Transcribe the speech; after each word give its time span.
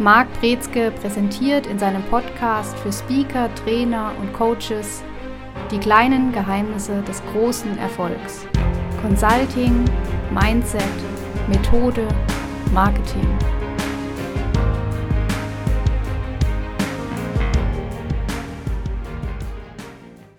Marc 0.00 0.26
Brezke 0.40 0.90
präsentiert 0.90 1.68
in 1.68 1.78
seinem 1.78 2.02
Podcast 2.02 2.76
für 2.78 2.92
Speaker, 2.92 3.48
Trainer 3.54 4.10
und 4.20 4.32
Coaches 4.32 5.04
die 5.70 5.78
kleinen 5.78 6.32
Geheimnisse 6.32 7.00
des 7.06 7.22
großen 7.32 7.78
Erfolgs. 7.78 8.44
Consulting, 9.00 9.84
Mindset, 10.32 10.82
Methode, 11.48 12.08
Marketing. 12.72 13.24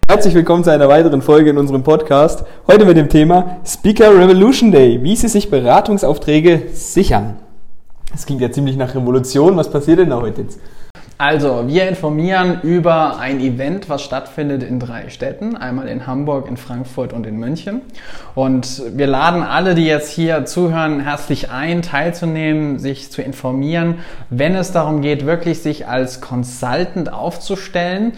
Herzlich 0.09 0.33
willkommen 0.33 0.65
zu 0.65 0.71
einer 0.71 0.89
weiteren 0.89 1.21
Folge 1.21 1.51
in 1.51 1.57
unserem 1.57 1.83
Podcast. 1.83 2.43
Heute 2.67 2.83
mit 2.83 2.97
dem 2.97 3.07
Thema 3.07 3.61
Speaker 3.65 4.19
Revolution 4.19 4.73
Day, 4.73 5.01
wie 5.01 5.15
Sie 5.15 5.29
sich 5.29 5.49
Beratungsaufträge 5.49 6.63
sichern. 6.73 7.44
Das 8.15 8.25
klingt 8.25 8.39
ja 8.39 8.49
ziemlich 8.49 8.77
nach 8.77 8.95
Revolution. 8.95 9.57
Was 9.57 9.69
passiert 9.69 9.99
denn 9.99 10.09
da 10.09 10.21
heute 10.21 10.43
jetzt? 10.43 10.57
Also, 11.17 11.63
wir 11.67 11.87
informieren 11.89 12.61
über 12.63 13.19
ein 13.19 13.41
Event, 13.41 13.89
was 13.89 14.03
stattfindet 14.03 14.63
in 14.63 14.79
drei 14.79 15.09
Städten. 15.09 15.57
Einmal 15.57 15.89
in 15.89 16.07
Hamburg, 16.07 16.47
in 16.47 16.55
Frankfurt 16.55 17.11
und 17.11 17.27
in 17.27 17.37
München. 17.37 17.81
Und 18.33 18.83
wir 18.93 19.07
laden 19.07 19.43
alle, 19.43 19.75
die 19.75 19.85
jetzt 19.85 20.09
hier 20.09 20.45
zuhören, 20.45 21.01
herzlich 21.01 21.51
ein, 21.51 21.81
teilzunehmen, 21.81 22.79
sich 22.79 23.11
zu 23.11 23.21
informieren, 23.21 23.95
wenn 24.29 24.55
es 24.55 24.71
darum 24.71 25.01
geht, 25.01 25.25
wirklich 25.25 25.61
sich 25.61 25.85
als 25.85 26.21
Consultant 26.21 27.11
aufzustellen 27.11 28.13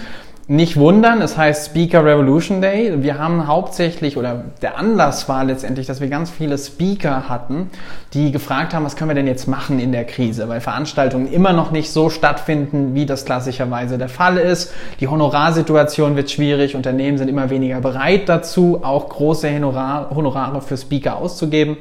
nicht 0.50 0.78
wundern, 0.78 1.22
es 1.22 1.38
heißt 1.38 1.66
Speaker 1.66 2.06
Revolution 2.06 2.62
Day. 2.62 3.04
Wir 3.04 3.20
haben 3.20 3.48
hauptsächlich, 3.48 4.16
oder 4.16 4.46
der 4.62 4.78
Anlass 4.78 5.28
war 5.28 5.44
letztendlich, 5.44 5.88
dass 5.88 6.00
wir 6.00 6.08
ganz 6.08 6.30
viele 6.30 6.58
Speaker 6.58 7.28
hatten, 7.28 7.70
die 8.14 8.32
gefragt 8.32 8.73
haben, 8.73 8.86
was 8.86 8.96
können 8.96 9.10
wir 9.10 9.16
denn 9.16 9.28
jetzt 9.28 9.48
machen 9.48 9.78
in 9.78 9.92
der 9.92 10.06
Krise, 10.06 10.48
weil 10.48 10.62
Veranstaltungen 10.62 11.30
immer 11.30 11.52
noch 11.52 11.72
nicht 11.72 11.92
so 11.92 12.09
stattfinden, 12.09 12.95
wie 12.95 13.06
das 13.06 13.25
klassischerweise 13.25 13.98
der 13.98 14.08
Fall 14.08 14.38
ist. 14.38 14.73
Die 15.02 15.09
Honorarsituation 15.09 16.16
wird 16.16 16.31
schwierig, 16.31 16.75
Unternehmen 16.75 17.18
sind 17.18 17.28
immer 17.28 17.50
weniger 17.50 17.81
bereit 17.81 18.30
dazu, 18.30 18.80
auch 18.84 19.09
große 19.09 19.50
Honorare 19.59 20.62
für 20.62 20.78
Speaker 20.78 21.18
auszugeben. 21.18 21.75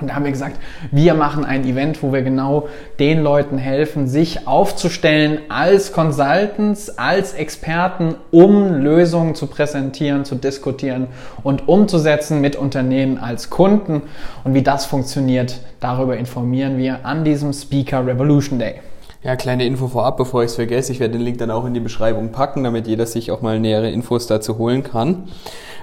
Und 0.00 0.08
da 0.08 0.14
haben 0.14 0.24
wir 0.24 0.30
gesagt, 0.30 0.58
wir 0.90 1.14
machen 1.14 1.44
ein 1.44 1.64
Event, 1.64 2.02
wo 2.02 2.12
wir 2.12 2.22
genau 2.22 2.68
den 2.98 3.22
Leuten 3.22 3.58
helfen, 3.58 4.06
sich 4.08 4.46
aufzustellen 4.46 5.38
als 5.48 5.92
Consultants, 5.92 6.98
als 6.98 7.34
Experten, 7.34 8.14
um 8.30 8.74
Lösungen 8.74 9.34
zu 9.34 9.46
präsentieren, 9.46 10.24
zu 10.24 10.34
diskutieren 10.34 11.08
und 11.42 11.68
umzusetzen 11.68 12.40
mit 12.40 12.56
Unternehmen 12.56 13.18
als 13.18 13.50
Kunden. 13.50 14.02
Und 14.44 14.54
wie 14.54 14.62
das 14.62 14.86
funktioniert, 14.86 15.60
darüber 15.80 16.16
informieren 16.16 16.78
wir 16.78 17.04
an 17.04 17.24
diesem 17.24 17.52
Speaker 17.52 18.06
Revolution 18.06 18.58
Day. 18.58 18.80
Ja, 19.22 19.36
kleine 19.36 19.66
Info 19.66 19.88
vorab, 19.88 20.16
bevor 20.16 20.42
ich 20.42 20.50
es 20.50 20.54
vergesse. 20.54 20.92
Ich 20.92 21.00
werde 21.00 21.12
den 21.12 21.20
Link 21.20 21.36
dann 21.38 21.50
auch 21.50 21.66
in 21.66 21.74
die 21.74 21.80
Beschreibung 21.80 22.32
packen, 22.32 22.64
damit 22.64 22.86
jeder 22.86 23.04
sich 23.04 23.30
auch 23.30 23.42
mal 23.42 23.60
nähere 23.60 23.90
Infos 23.90 24.26
dazu 24.26 24.56
holen 24.56 24.82
kann. 24.82 25.28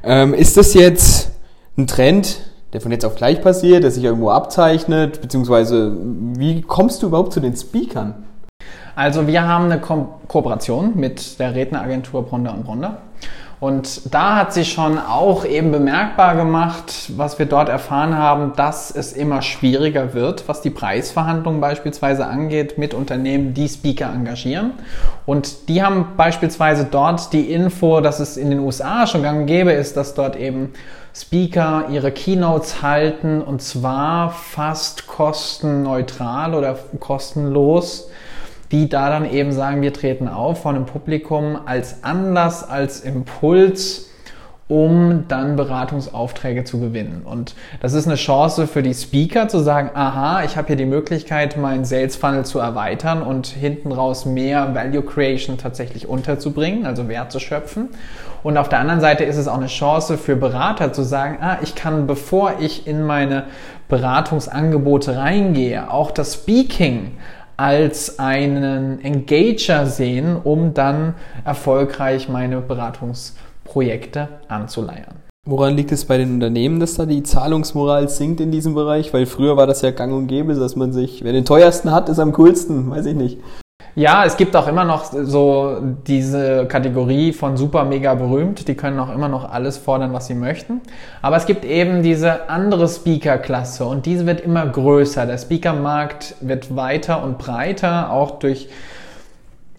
Ähm, 0.04 0.34
ist 0.34 0.58
das 0.58 0.74
jetzt 0.74 1.34
ein 1.78 1.86
Trend, 1.86 2.40
der 2.74 2.82
von 2.82 2.92
jetzt 2.92 3.06
auf 3.06 3.16
gleich 3.16 3.42
passiert, 3.42 3.84
der 3.84 3.92
sich 3.92 4.04
irgendwo 4.04 4.30
abzeichnet, 4.30 5.22
beziehungsweise 5.22 5.96
wie 6.38 6.62
kommst 6.62 7.02
du 7.02 7.08
überhaupt 7.08 7.34
zu 7.34 7.40
den 7.40 7.56
Speakern? 7.56 8.26
Also 8.96 9.28
wir 9.28 9.48
haben 9.48 9.66
eine 9.66 9.80
Ko 9.80 10.20
Kooperation 10.28 10.94
mit 10.96 11.40
der 11.40 11.54
Redneragentur 11.56 12.24
Bronder 12.24 12.54
und 12.54 12.66
Bronder. 12.66 12.98
Und 13.60 14.14
da 14.14 14.36
hat 14.36 14.54
sich 14.54 14.72
schon 14.72 15.00
auch 15.00 15.44
eben 15.44 15.72
bemerkbar 15.72 16.36
gemacht, 16.36 17.12
was 17.16 17.40
wir 17.40 17.48
dort 17.48 17.70
erfahren 17.70 18.16
haben, 18.16 18.54
dass 18.56 18.92
es 18.92 19.14
immer 19.14 19.42
schwieriger 19.42 20.14
wird, 20.14 20.48
was 20.48 20.62
die 20.62 20.70
Preisverhandlungen 20.70 21.60
beispielsweise 21.60 22.28
angeht 22.28 22.78
mit 22.78 22.94
Unternehmen, 22.94 23.56
die 23.56 23.68
Speaker 23.68 24.14
engagieren. 24.14 24.74
Und 25.26 25.70
die 25.70 25.82
haben 25.82 26.10
beispielsweise 26.16 26.88
dort 26.90 27.34
die 27.34 27.52
Info, 27.52 28.00
dass 28.00 28.20
es 28.20 28.38
in 28.38 28.52
den 28.52 28.60
USA 28.60 29.08
schon 29.08 29.24
gang 29.24 29.42
und 29.42 29.46
gäbe 29.48 29.72
ist, 29.72 29.98
dass 29.98 30.14
dort 30.14 30.36
eben 30.36 30.74
Speaker 31.16 31.86
ihre 31.90 32.12
Keynotes 32.12 32.84
halten 32.84 33.42
und 33.42 33.64
zwar 33.64 34.30
fast 34.30 35.08
kostenneutral 35.08 36.54
oder 36.54 36.78
kostenlos, 37.00 38.08
die 38.72 38.90
da 38.90 39.10
dann 39.10 39.30
eben 39.30 39.52
sagen, 39.52 39.82
wir 39.82 39.94
treten 39.94 40.28
auf 40.28 40.62
von 40.62 40.76
einem 40.76 40.86
Publikum 40.86 41.58
als 41.66 42.04
Anlass, 42.04 42.68
als 42.68 43.02
Impuls, 43.02 44.08
um 44.68 45.24
dann 45.30 45.56
Beratungsaufträge 45.56 46.66
zu 46.66 46.80
gewinnen. 46.80 47.22
Und 47.24 47.56
das 47.80 47.94
ist 47.94 48.06
eine 48.06 48.18
Chance 48.18 48.68
für 48.68 48.84
die 48.84 48.94
Speaker 48.94 49.48
zu 49.48 49.60
sagen, 49.60 49.92
aha, 49.94 50.44
ich 50.44 50.58
habe 50.58 50.68
hier 50.68 50.76
die 50.76 50.86
Möglichkeit, 50.86 51.56
meinen 51.56 51.86
Sales 51.86 52.18
Funnel 52.18 52.44
zu 52.44 52.60
erweitern 52.60 53.22
und 53.22 53.48
hinten 53.48 53.94
raus 53.94 54.26
mehr 54.26 54.76
Value 54.76 55.04
Creation 55.04 55.58
tatsächlich 55.58 56.10
unterzubringen, 56.10 56.86
also 56.86 57.08
Wert 57.08 57.32
zu 57.32 57.40
schöpfen. 57.40 57.90
Und 58.44 58.58
auf 58.58 58.68
der 58.68 58.80
anderen 58.80 59.00
Seite 59.00 59.24
ist 59.24 59.38
es 59.38 59.48
auch 59.48 59.58
eine 59.58 59.68
Chance 59.68 60.18
für 60.18 60.36
Berater 60.36 60.92
zu 60.92 61.04
sagen, 61.04 61.38
ah, 61.40 61.58
ich 61.62 61.76
kann, 61.76 62.06
bevor 62.06 62.60
ich 62.60 62.88
in 62.88 63.04
meine 63.04 63.46
Beratungsangebote 63.88 65.18
reingehe, 65.18 65.90
auch 65.90 66.12
das 66.12 66.34
Speaking 66.34 67.14
als 67.58 68.20
einen 68.20 69.04
Engager 69.04 69.86
sehen, 69.88 70.38
um 70.42 70.74
dann 70.74 71.16
erfolgreich 71.44 72.30
meine 72.30 72.62
Beratungsangebote 72.62 73.48
Projekte 73.68 74.30
anzuleiern. 74.48 75.16
Woran 75.46 75.76
liegt 75.76 75.92
es 75.92 76.06
bei 76.06 76.18
den 76.18 76.34
Unternehmen, 76.34 76.80
dass 76.80 76.96
da 76.96 77.06
die 77.06 77.24
Zahlungsmoral 77.24 78.10
sinkt 78.10 78.42
in 78.42 78.52
diesem 78.52 78.74
Bereich? 78.74 79.14
Weil 79.14 79.26
früher 79.26 79.56
war 79.56 79.68
das 79.68 79.82
ja 79.82 79.92
gang 79.92 80.14
und 80.14 80.28
gäbe, 80.28 80.56
dass 80.56 80.76
man 80.76 80.92
sich, 80.92 81.24
wer 81.24 81.32
den 81.32 81.46
teuersten 81.46 81.92
hat, 81.92 82.10
ist 82.10 82.20
am 82.20 82.34
coolsten, 82.34 82.90
weiß 82.90 83.06
ich 83.06 83.16
nicht. 83.16 83.38
Ja, 83.98 84.26
es 84.26 84.38
gibt 84.38 84.56
auch 84.56 84.68
immer 84.68 84.84
noch 84.86 85.06
so 85.06 85.78
diese 86.06 86.68
Kategorie 86.68 87.34
von 87.34 87.58
super 87.58 87.84
mega 87.84 88.14
berühmt. 88.14 88.68
Die 88.68 88.76
können 88.76 89.00
auch 89.00 89.12
immer 89.12 89.28
noch 89.28 89.52
alles 89.52 89.80
fordern, 89.80 90.14
was 90.14 90.28
sie 90.28 90.36
möchten. 90.36 90.82
Aber 91.24 91.36
es 91.36 91.48
gibt 91.48 91.66
eben 91.66 92.04
diese 92.04 92.48
andere 92.48 92.88
Speaker-Klasse 92.88 93.86
und 93.86 94.06
diese 94.06 94.28
wird 94.28 94.42
immer 94.42 94.68
größer. 94.68 95.26
Der 95.26 95.40
Speaker-Markt 95.40 96.36
wird 96.42 96.76
weiter 96.76 97.24
und 97.24 97.40
breiter, 97.40 98.12
auch 98.12 98.38
durch 98.38 98.70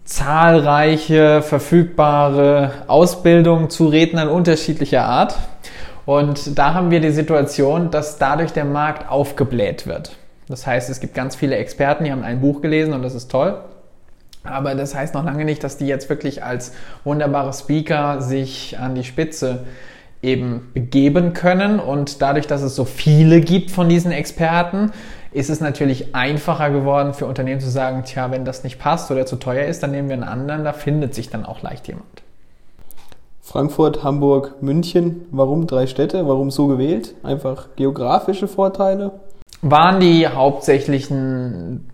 zahlreiche 0.03 1.41
verfügbare 1.41 2.71
Ausbildungen 2.87 3.69
zu 3.69 3.87
Rednern 3.87 4.27
unterschiedlicher 4.27 5.05
Art. 5.05 5.37
Und 6.05 6.59
da 6.59 6.73
haben 6.73 6.91
wir 6.91 6.99
die 6.99 7.11
Situation, 7.11 7.89
dass 7.89 8.17
dadurch 8.17 8.51
der 8.51 8.65
Markt 8.65 9.09
aufgebläht 9.09 9.87
wird. 9.87 10.17
Das 10.49 10.67
heißt, 10.67 10.89
es 10.89 10.99
gibt 10.99 11.13
ganz 11.13 11.37
viele 11.37 11.55
Experten, 11.55 12.03
die 12.03 12.11
haben 12.11 12.23
ein 12.23 12.41
Buch 12.41 12.61
gelesen 12.61 12.93
und 12.93 13.01
das 13.01 13.15
ist 13.15 13.31
toll. 13.31 13.61
Aber 14.43 14.75
das 14.75 14.95
heißt 14.95 15.13
noch 15.13 15.25
lange 15.25 15.45
nicht, 15.45 15.63
dass 15.63 15.77
die 15.77 15.87
jetzt 15.87 16.09
wirklich 16.09 16.43
als 16.43 16.73
wunderbare 17.03 17.53
Speaker 17.53 18.21
sich 18.21 18.77
an 18.79 18.95
die 18.95 19.03
Spitze 19.03 19.65
eben 20.21 20.69
begeben 20.73 21.33
können. 21.33 21.79
Und 21.79 22.21
dadurch, 22.21 22.47
dass 22.47 22.61
es 22.61 22.75
so 22.75 22.85
viele 22.85 23.41
gibt 23.41 23.71
von 23.71 23.89
diesen 23.89 24.11
Experten, 24.11 24.91
ist 25.31 25.49
es 25.49 25.61
natürlich 25.61 26.15
einfacher 26.15 26.71
geworden 26.71 27.13
für 27.13 27.25
Unternehmen 27.25 27.61
zu 27.61 27.69
sagen, 27.69 28.03
tja, 28.03 28.31
wenn 28.31 28.45
das 28.45 28.63
nicht 28.63 28.79
passt 28.79 29.11
oder 29.11 29.25
zu 29.25 29.35
teuer 29.35 29.65
ist, 29.67 29.83
dann 29.83 29.91
nehmen 29.91 30.09
wir 30.09 30.15
einen 30.15 30.23
anderen, 30.23 30.63
da 30.63 30.73
findet 30.73 31.13
sich 31.13 31.29
dann 31.29 31.45
auch 31.45 31.61
leicht 31.61 31.87
jemand. 31.87 32.23
Frankfurt, 33.41 34.03
Hamburg, 34.03 34.61
München, 34.61 35.21
warum 35.31 35.65
drei 35.65 35.87
Städte? 35.87 36.27
Warum 36.27 36.51
so 36.51 36.67
gewählt? 36.67 37.15
Einfach 37.23 37.69
geografische 37.75 38.47
Vorteile? 38.47 39.11
Waren 39.61 39.99
die 39.99 40.27
hauptsächlichen 40.27 41.88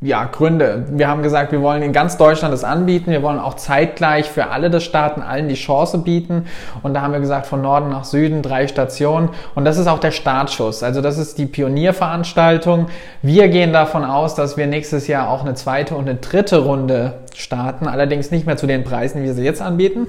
ja, 0.00 0.24
Gründe. 0.26 0.86
Wir 0.90 1.08
haben 1.08 1.24
gesagt, 1.24 1.50
wir 1.50 1.60
wollen 1.60 1.82
in 1.82 1.92
ganz 1.92 2.16
Deutschland 2.16 2.54
das 2.54 2.62
anbieten. 2.62 3.10
Wir 3.10 3.20
wollen 3.22 3.40
auch 3.40 3.54
zeitgleich 3.54 4.30
für 4.30 4.46
alle 4.46 4.70
das 4.70 4.84
starten, 4.84 5.22
allen 5.22 5.48
die 5.48 5.56
Chance 5.56 5.98
bieten. 5.98 6.46
Und 6.84 6.94
da 6.94 7.02
haben 7.02 7.12
wir 7.12 7.18
gesagt, 7.18 7.46
von 7.46 7.62
Norden 7.62 7.90
nach 7.90 8.04
Süden 8.04 8.42
drei 8.42 8.68
Stationen. 8.68 9.30
Und 9.56 9.64
das 9.64 9.76
ist 9.76 9.88
auch 9.88 9.98
der 9.98 10.12
Startschuss. 10.12 10.84
Also 10.84 11.00
das 11.00 11.18
ist 11.18 11.36
die 11.38 11.46
Pionierveranstaltung. 11.46 12.86
Wir 13.22 13.48
gehen 13.48 13.72
davon 13.72 14.04
aus, 14.04 14.36
dass 14.36 14.56
wir 14.56 14.68
nächstes 14.68 15.08
Jahr 15.08 15.28
auch 15.28 15.40
eine 15.40 15.54
zweite 15.54 15.96
und 15.96 16.08
eine 16.08 16.18
dritte 16.18 16.58
Runde 16.58 17.14
starten. 17.34 17.88
Allerdings 17.88 18.30
nicht 18.30 18.46
mehr 18.46 18.56
zu 18.56 18.68
den 18.68 18.84
Preisen, 18.84 19.22
wie 19.22 19.26
wir 19.26 19.34
sie 19.34 19.44
jetzt 19.44 19.60
anbieten. 19.60 20.06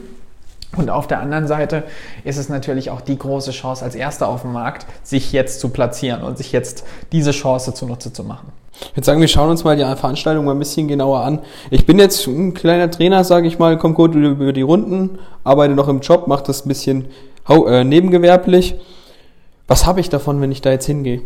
Und 0.77 0.89
auf 0.89 1.07
der 1.07 1.19
anderen 1.19 1.47
Seite 1.47 1.83
ist 2.23 2.37
es 2.37 2.47
natürlich 2.47 2.91
auch 2.91 3.01
die 3.01 3.17
große 3.17 3.51
Chance 3.51 3.83
als 3.83 3.95
Erster 3.95 4.27
auf 4.27 4.43
dem 4.43 4.53
Markt, 4.53 4.85
sich 5.03 5.31
jetzt 5.31 5.59
zu 5.59 5.69
platzieren 5.69 6.21
und 6.21 6.37
sich 6.37 6.51
jetzt 6.51 6.85
diese 7.11 7.31
Chance 7.31 7.73
zunutze 7.73 8.13
zu 8.13 8.23
machen. 8.23 8.51
Ich 8.81 8.95
würde 8.95 9.05
sagen, 9.05 9.19
wir 9.19 9.27
schauen 9.27 9.49
uns 9.49 9.63
mal 9.63 9.75
die 9.75 9.83
Veranstaltung 9.83 10.45
mal 10.45 10.51
ein 10.51 10.59
bisschen 10.59 10.87
genauer 10.87 11.21
an. 11.21 11.39
Ich 11.69 11.85
bin 11.85 11.99
jetzt 11.99 12.25
ein 12.27 12.53
kleiner 12.53 12.89
Trainer, 12.89 13.23
sage 13.23 13.47
ich 13.47 13.59
mal, 13.59 13.77
komme 13.77 13.93
gut 13.93 14.15
über 14.15 14.53
die 14.53 14.61
Runden, 14.61 15.19
arbeite 15.43 15.73
noch 15.73 15.89
im 15.89 15.99
Job, 15.99 16.27
mache 16.27 16.43
das 16.45 16.65
ein 16.65 16.69
bisschen 16.69 17.07
äh, 17.49 17.83
nebengewerblich. 17.83 18.75
Was 19.67 19.85
habe 19.85 19.99
ich 19.99 20.09
davon, 20.09 20.39
wenn 20.39 20.51
ich 20.51 20.61
da 20.61 20.71
jetzt 20.71 20.85
hingehe? 20.85 21.21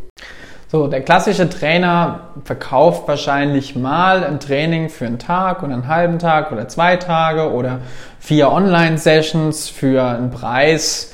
So, 0.73 0.87
der 0.87 1.01
klassische 1.01 1.47
Trainer 1.49 2.21
verkauft 2.45 3.07
wahrscheinlich 3.07 3.75
mal 3.75 4.23
ein 4.23 4.39
Training 4.39 4.89
für 4.89 5.05
einen 5.05 5.19
Tag 5.19 5.61
oder 5.61 5.73
einen 5.73 5.87
halben 5.87 6.17
Tag 6.17 6.51
oder 6.51 6.67
zwei 6.67 6.97
Tage 6.97 7.51
oder 7.51 7.81
vier 8.23 8.51
Online-Sessions 8.51 9.69
für 9.69 10.03
einen 10.03 10.31
Preis, 10.31 11.13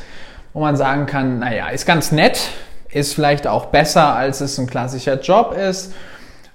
wo 0.53 0.61
man 0.61 0.75
sagen 0.75 1.05
kann, 1.05 1.39
naja, 1.39 1.69
ist 1.69 1.85
ganz 1.85 2.11
nett, 2.11 2.39
ist 2.91 3.13
vielleicht 3.13 3.47
auch 3.47 3.67
besser, 3.67 4.15
als 4.15 4.41
es 4.41 4.57
ein 4.57 4.67
klassischer 4.67 5.19
Job 5.19 5.53
ist 5.53 5.93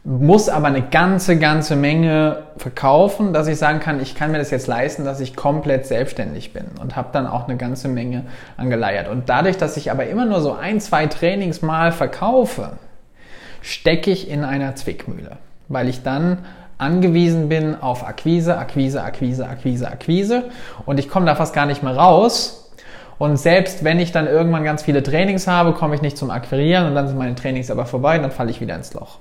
muss 0.04 0.50
aber 0.50 0.66
eine 0.66 0.82
ganze, 0.82 1.38
ganze 1.38 1.76
Menge 1.76 2.42
verkaufen, 2.58 3.32
dass 3.32 3.48
ich 3.48 3.56
sagen 3.56 3.80
kann, 3.80 4.00
ich 4.00 4.14
kann 4.14 4.32
mir 4.32 4.38
das 4.38 4.50
jetzt 4.50 4.66
leisten, 4.66 5.04
dass 5.04 5.18
ich 5.18 5.34
komplett 5.34 5.86
selbstständig 5.86 6.52
bin 6.52 6.66
und 6.78 6.94
habe 6.94 7.08
dann 7.12 7.26
auch 7.26 7.48
eine 7.48 7.56
ganze 7.56 7.88
Menge 7.88 8.26
angeleiert. 8.58 9.08
Und 9.08 9.30
dadurch, 9.30 9.56
dass 9.56 9.78
ich 9.78 9.90
aber 9.90 10.06
immer 10.06 10.26
nur 10.26 10.42
so 10.42 10.52
ein, 10.52 10.78
zwei 10.80 11.06
Trainings 11.06 11.62
mal 11.62 11.90
verkaufe, 11.90 12.72
stecke 13.62 14.10
ich 14.10 14.28
in 14.28 14.44
einer 14.44 14.74
Zwickmühle, 14.76 15.38
weil 15.68 15.88
ich 15.88 16.02
dann 16.02 16.44
angewiesen 16.78 17.48
bin 17.48 17.80
auf 17.80 18.06
Akquise, 18.06 18.58
Akquise, 18.58 19.02
Akquise, 19.02 19.46
Akquise, 19.48 19.88
Akquise 19.88 20.44
und 20.86 20.98
ich 20.98 21.08
komme 21.08 21.26
da 21.26 21.34
fast 21.34 21.54
gar 21.54 21.66
nicht 21.66 21.82
mehr 21.82 21.96
raus. 21.96 22.72
Und 23.16 23.36
selbst 23.36 23.84
wenn 23.84 24.00
ich 24.00 24.10
dann 24.10 24.26
irgendwann 24.26 24.64
ganz 24.64 24.82
viele 24.82 25.02
Trainings 25.02 25.46
habe, 25.46 25.72
komme 25.72 25.94
ich 25.94 26.02
nicht 26.02 26.18
zum 26.18 26.30
Akquirieren 26.30 26.86
und 26.86 26.94
dann 26.94 27.06
sind 27.06 27.16
meine 27.16 27.34
Trainings 27.36 27.70
aber 27.70 27.86
vorbei 27.86 28.16
und 28.16 28.22
dann 28.22 28.32
falle 28.32 28.50
ich 28.50 28.60
wieder 28.60 28.74
ins 28.74 28.92
Loch. 28.92 29.18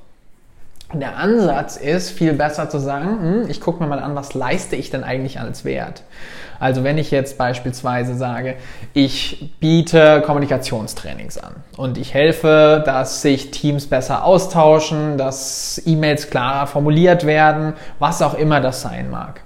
Der 0.92 1.18
Ansatz 1.18 1.76
ist 1.76 2.12
viel 2.12 2.34
besser 2.34 2.70
zu 2.70 2.78
sagen, 2.78 3.20
hm, 3.20 3.50
ich 3.50 3.62
gucke 3.62 3.82
mir 3.82 3.90
mal 3.90 4.00
an, 4.00 4.16
was 4.16 4.34
leiste 4.34 4.76
ich 4.76 4.90
denn 4.92 5.04
eigentlich 5.04 5.40
als 5.40 5.66
Wert. 5.66 6.04
Also 6.60 6.84
wenn 6.84 6.98
ich 6.98 7.12
jetzt 7.12 7.38
beispielsweise 7.38 8.16
sage, 8.16 8.56
ich 8.94 9.52
biete 9.60 10.22
Kommunikationstrainings 10.26 11.38
an 11.38 11.56
und 11.78 11.98
ich 11.98 12.14
helfe, 12.14 12.84
dass 12.86 13.22
sich 13.22 13.52
Teams 13.52 13.88
besser 13.88 14.24
austauschen, 14.24 15.18
dass 15.18 15.82
E-Mails 15.86 16.30
klarer 16.30 16.68
formuliert 16.68 17.26
werden, 17.26 17.74
was 18.00 18.22
auch 18.22 18.36
immer 18.36 18.62
das 18.62 18.82
sein 18.82 19.10
mag. 19.10 19.42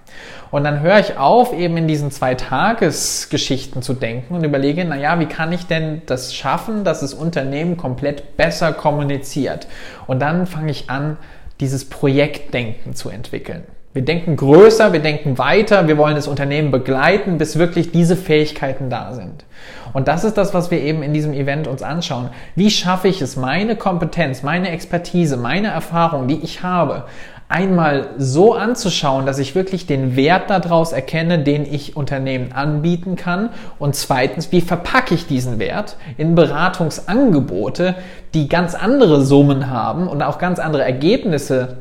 Und 0.51 0.63
dann 0.63 0.81
höre 0.81 0.99
ich 0.99 1.17
auf, 1.17 1.53
eben 1.53 1.77
in 1.77 1.87
diesen 1.87 2.11
zwei 2.11 2.35
Tagesgeschichten 2.35 3.81
zu 3.81 3.93
denken 3.93 4.35
und 4.35 4.43
überlege, 4.43 4.85
naja, 4.85 5.19
wie 5.19 5.25
kann 5.25 5.51
ich 5.51 5.65
denn 5.67 6.01
das 6.05 6.33
schaffen, 6.33 6.83
dass 6.83 7.01
das 7.01 7.13
Unternehmen 7.13 7.77
komplett 7.77 8.37
besser 8.37 8.73
kommuniziert? 8.73 9.67
Und 10.07 10.21
dann 10.21 10.45
fange 10.45 10.71
ich 10.71 10.89
an, 10.89 11.17
dieses 11.59 11.85
Projektdenken 11.89 12.95
zu 12.95 13.09
entwickeln. 13.09 13.63
Wir 13.97 14.05
denken 14.05 14.35
größer, 14.35 14.93
wir 14.93 14.99
denken 14.99 15.39
weiter, 15.39 15.87
wir 15.87 15.97
wollen 15.97 16.15
das 16.15 16.27
Unternehmen 16.27 16.69
begleiten, 16.69 17.39
bis 17.39 17.57
wirklich 17.57 17.91
diese 17.91 18.15
Fähigkeiten 18.15 18.91
da 18.91 19.13
sind. 19.13 19.43
Und 19.91 20.07
das 20.07 20.23
ist 20.23 20.37
das, 20.37 20.53
was 20.53 20.69
wir 20.69 20.79
eben 20.79 21.01
in 21.01 21.15
diesem 21.15 21.33
Event 21.33 21.67
uns 21.67 21.81
anschauen. 21.81 22.29
Wie 22.55 22.69
schaffe 22.69 23.07
ich 23.07 23.23
es, 23.23 23.37
meine 23.37 23.75
Kompetenz, 23.75 24.43
meine 24.43 24.69
Expertise, 24.69 25.35
meine 25.35 25.69
Erfahrung, 25.69 26.27
die 26.27 26.39
ich 26.43 26.61
habe, 26.61 27.05
einmal 27.49 28.09
so 28.17 28.53
anzuschauen, 28.53 29.25
dass 29.25 29.39
ich 29.39 29.55
wirklich 29.55 29.87
den 29.87 30.15
Wert 30.15 30.49
daraus 30.49 30.91
erkenne, 30.91 31.39
den 31.39 31.65
ich 31.65 31.95
Unternehmen 31.95 32.51
anbieten 32.51 33.15
kann. 33.15 33.49
Und 33.79 33.95
zweitens, 33.95 34.51
wie 34.51 34.61
verpacke 34.61 35.15
ich 35.15 35.27
diesen 35.27 35.59
Wert 35.59 35.95
in 36.17 36.35
Beratungsangebote, 36.35 37.95
die 38.33 38.49
ganz 38.49 38.75
andere 38.75 39.23
Summen 39.25 39.69
haben 39.69 40.07
und 40.07 40.21
auch 40.21 40.39
ganz 40.39 40.59
andere 40.59 40.83
Ergebnisse 40.83 41.77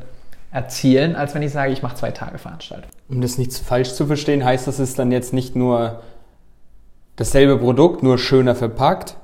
erzielen, 0.52 1.16
als 1.16 1.34
wenn 1.34 1.42
ich 1.42 1.52
sage, 1.52 1.72
ich 1.72 1.82
mache 1.82 1.96
zwei 1.96 2.12
Tage 2.12 2.38
Veranstaltung. 2.38 2.90
Um 3.08 3.20
das 3.20 3.36
nicht 3.36 3.52
falsch 3.52 3.92
zu 3.92 4.06
verstehen, 4.06 4.44
heißt 4.44 4.66
das, 4.66 4.78
es 4.78 4.90
ist 4.90 4.98
dann 4.98 5.10
jetzt 5.10 5.32
nicht 5.32 5.56
nur 5.56 6.00
dasselbe 7.16 7.58
Produkt, 7.58 8.02
nur 8.02 8.18
schöner 8.18 8.54
verpackt, 8.54 9.16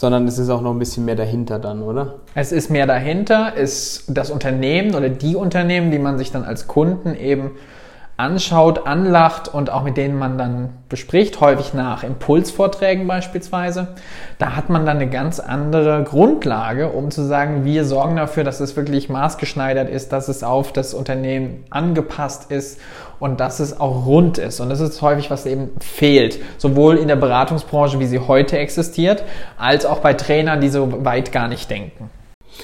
sondern 0.00 0.26
es 0.26 0.38
ist 0.38 0.48
auch 0.48 0.62
noch 0.62 0.70
ein 0.70 0.78
bisschen 0.78 1.04
mehr 1.04 1.14
dahinter 1.14 1.58
dann, 1.58 1.82
oder? 1.82 2.14
Es 2.34 2.52
ist 2.52 2.70
mehr 2.70 2.86
dahinter, 2.86 3.54
ist 3.54 4.04
das 4.08 4.30
Unternehmen 4.30 4.94
oder 4.94 5.10
die 5.10 5.36
Unternehmen, 5.36 5.90
die 5.90 5.98
man 5.98 6.16
sich 6.16 6.32
dann 6.32 6.42
als 6.42 6.66
Kunden 6.66 7.14
eben 7.14 7.50
anschaut, 8.20 8.86
anlacht 8.86 9.48
und 9.48 9.70
auch 9.70 9.82
mit 9.82 9.96
denen 9.96 10.18
man 10.18 10.36
dann 10.36 10.70
bespricht, 10.88 11.40
häufig 11.40 11.72
nach 11.72 12.04
Impulsvorträgen 12.04 13.06
beispielsweise. 13.06 13.88
Da 14.38 14.54
hat 14.54 14.68
man 14.68 14.84
dann 14.84 14.98
eine 14.98 15.08
ganz 15.08 15.40
andere 15.40 16.04
Grundlage, 16.04 16.90
um 16.90 17.10
zu 17.10 17.22
sagen, 17.22 17.64
wir 17.64 17.84
sorgen 17.84 18.16
dafür, 18.16 18.44
dass 18.44 18.60
es 18.60 18.76
wirklich 18.76 19.08
maßgeschneidert 19.08 19.88
ist, 19.88 20.12
dass 20.12 20.28
es 20.28 20.42
auf 20.42 20.72
das 20.72 20.92
Unternehmen 20.92 21.64
angepasst 21.70 22.50
ist 22.50 22.78
und 23.18 23.40
dass 23.40 23.58
es 23.58 23.80
auch 23.80 24.04
rund 24.06 24.36
ist. 24.38 24.60
Und 24.60 24.68
das 24.68 24.80
ist 24.80 25.00
häufig, 25.00 25.30
was 25.30 25.46
eben 25.46 25.70
fehlt, 25.80 26.38
sowohl 26.58 26.96
in 26.96 27.08
der 27.08 27.16
Beratungsbranche, 27.16 28.00
wie 28.00 28.06
sie 28.06 28.18
heute 28.18 28.58
existiert, 28.58 29.24
als 29.56 29.86
auch 29.86 30.00
bei 30.00 30.12
Trainern, 30.12 30.60
die 30.60 30.68
so 30.68 31.04
weit 31.04 31.32
gar 31.32 31.48
nicht 31.48 31.70
denken. 31.70 32.10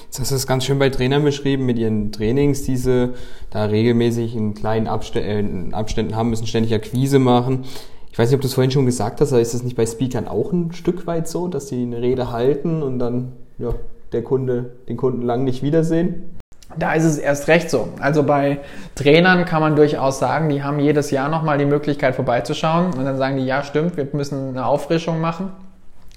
Jetzt 0.05 0.21
hast 0.21 0.31
du 0.31 0.35
es 0.37 0.47
ganz 0.47 0.65
schön 0.65 0.79
bei 0.79 0.91
Trainern 0.91 1.25
beschrieben, 1.25 1.67
mit 1.67 1.79
ihren 1.79 2.13
Trainings, 2.13 2.63
diese 2.63 3.15
da 3.51 3.65
regelmäßig 3.65 4.37
in 4.37 4.55
kleinen 4.55 4.87
Abständen, 4.87 5.73
äh, 5.73 5.75
Abständen 5.75 6.17
haben 6.17 6.31
müssen, 6.31 6.47
ständig 6.47 6.75
Akquise 6.75 7.19
machen. 7.19 7.65
Ich 8.13 8.19
weiß 8.19 8.31
nicht, 8.31 8.37
ob 8.37 8.41
du 8.41 8.47
es 8.47 8.55
vorhin 8.55 8.71
schon 8.71 8.87
gesagt 8.87 9.21
hast, 9.21 9.33
aber 9.33 9.43
ist 9.43 9.53
das 9.53 9.63
nicht 9.63 9.77
bei 9.77 9.85
Speakern 9.85 10.27
auch 10.27 10.53
ein 10.53 10.73
Stück 10.73 11.07
weit 11.07 11.29
so, 11.29 11.49
dass 11.49 11.69
sie 11.69 11.83
eine 11.83 12.01
Rede 12.01 12.33
halten 12.33 12.83
und 12.83 12.99
dann 12.99 13.33
ja, 13.59 13.75
der 14.13 14.23
Kunde, 14.23 14.77
den 14.89 14.97
Kunden 14.97 15.23
lang 15.23 15.45
nicht 15.45 15.63
wiedersehen? 15.63 16.37
Da 16.79 16.95
ist 16.95 17.05
es 17.05 17.19
erst 17.19 17.49
recht 17.49 17.71
so. 17.71 17.89
Also 18.01 18.23
bei 18.23 18.61
Trainern 18.95 19.45
kann 19.45 19.61
man 19.61 19.77
durchaus 19.77 20.19
sagen, 20.19 20.49
die 20.49 20.63
haben 20.63 20.81
jedes 20.81 21.11
Jahr 21.11 21.29
nochmal 21.29 21.59
die 21.59 21.65
Möglichkeit 21.65 22.15
vorbeizuschauen 22.15 22.87
und 22.87 23.05
dann 23.05 23.19
sagen 23.19 23.37
die, 23.37 23.45
ja 23.45 23.63
stimmt, 23.63 23.97
wir 23.97 24.09
müssen 24.13 24.49
eine 24.49 24.67
Auffrischung 24.67 25.21
machen 25.21 25.53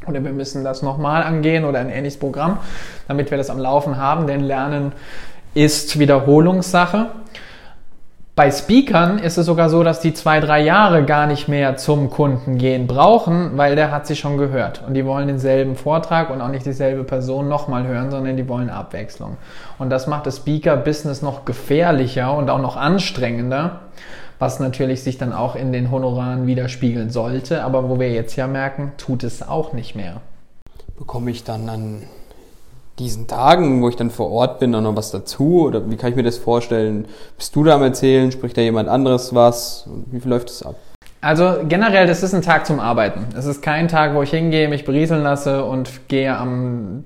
oder 0.07 0.24
wir 0.24 0.31
müssen 0.31 0.63
das 0.63 0.81
nochmal 0.81 1.24
angehen 1.24 1.66
oder 1.66 1.80
ein 1.80 1.90
ähnliches 1.90 2.19
Programm, 2.19 2.60
damit 3.07 3.31
wir 3.31 3.38
das 3.38 3.50
am 3.50 3.60
Laufen 3.60 3.98
haben, 3.98 4.28
denn 4.28 4.42
Lernen 4.42 4.94
ist 5.54 6.00
Wiederholungssache. 6.00 7.07
Bei 8.40 8.51
Speakern 8.51 9.19
ist 9.19 9.38
es 9.38 9.48
sogar 9.48 9.69
so, 9.69 9.84
dass 9.84 10.00
die 10.00 10.13
zwei, 10.13 10.40
drei 10.40 10.62
Jahre 10.62 11.04
gar 11.04 11.28
nicht 11.28 11.50
mehr 11.50 11.75
zum 11.75 12.10
Kunden 12.10 12.57
gehen 12.57 12.88
brauchen, 12.88 13.57
weil 13.57 13.75
der 13.75 13.92
hat 13.92 14.07
sie 14.07 14.16
schon 14.16 14.38
gehört. 14.38 14.81
Und 14.88 14.94
die 14.94 15.06
wollen 15.06 15.28
denselben 15.28 15.75
Vortrag 15.75 16.30
und 16.30 16.40
auch 16.40 16.48
nicht 16.48 16.66
dieselbe 16.66 17.04
Person 17.04 17.50
nochmal 17.50 17.86
hören, 17.86 18.12
sondern 18.12 18.38
die 18.38 18.48
wollen 18.48 18.69
Abwechslung. 18.69 19.36
Und 19.78 19.90
das 19.90 20.07
macht 20.07 20.25
das 20.25 20.38
Speaker-Business 20.38 21.22
noch 21.22 21.44
gefährlicher 21.44 22.34
und 22.34 22.50
auch 22.50 22.62
noch 22.62 22.78
anstrengender, 22.78 23.81
was 24.39 24.59
natürlich 24.59 25.03
sich 25.03 25.18
dann 25.18 25.33
auch 25.33 25.56
in 25.56 25.71
den 25.71 25.91
Honoraren 25.91 26.47
widerspiegeln 26.47 27.09
sollte, 27.09 27.63
aber 27.63 27.89
wo 27.89 28.00
wir 28.00 28.12
jetzt 28.12 28.36
ja 28.38 28.47
merken, 28.47 28.94
tut 28.97 29.24
es 29.24 29.47
auch 29.47 29.74
nicht 29.74 29.95
mehr. 29.95 30.21
Bekomme 30.97 31.30
ich 31.30 31.44
dann 31.44 31.69
an 31.69 32.03
diesen 32.97 33.27
Tagen, 33.27 33.81
wo 33.81 33.89
ich 33.89 33.95
dann 33.95 34.09
vor 34.09 34.31
Ort 34.31 34.59
bin, 34.59 34.74
auch 34.75 34.81
noch 34.81 34.95
was 34.95 35.12
dazu? 35.12 35.65
Oder 35.68 35.89
wie 35.89 35.95
kann 35.95 36.09
ich 36.09 36.15
mir 36.15 36.24
das 36.24 36.38
vorstellen? 36.38 37.06
Bist 37.38 37.56
du 37.56 37.63
da 37.63 37.75
am 37.75 37.83
Erzählen? 37.83 38.31
Spricht 38.31 38.57
da 38.57 38.62
jemand 38.62 38.89
anderes 38.89 39.33
was? 39.33 39.88
Wie 40.12 40.19
viel 40.19 40.30
läuft 40.30 40.50
das 40.50 40.63
ab? 40.63 40.75
Also 41.21 41.57
generell, 41.68 42.07
das 42.07 42.24
ist 42.24 42.33
ein 42.33 42.42
Tag 42.42 42.65
zum 42.65 42.80
Arbeiten. 42.80 43.27
Es 43.38 43.45
ist 43.45 43.62
kein 43.62 43.89
Tag, 43.89 44.15
wo 44.15 44.21
ich 44.21 44.30
hingehe, 44.30 44.69
mich 44.69 44.85
berieseln 44.85 45.24
lasse 45.24 45.65
und 45.65 46.07
gehe 46.07 46.35
am 46.35 47.03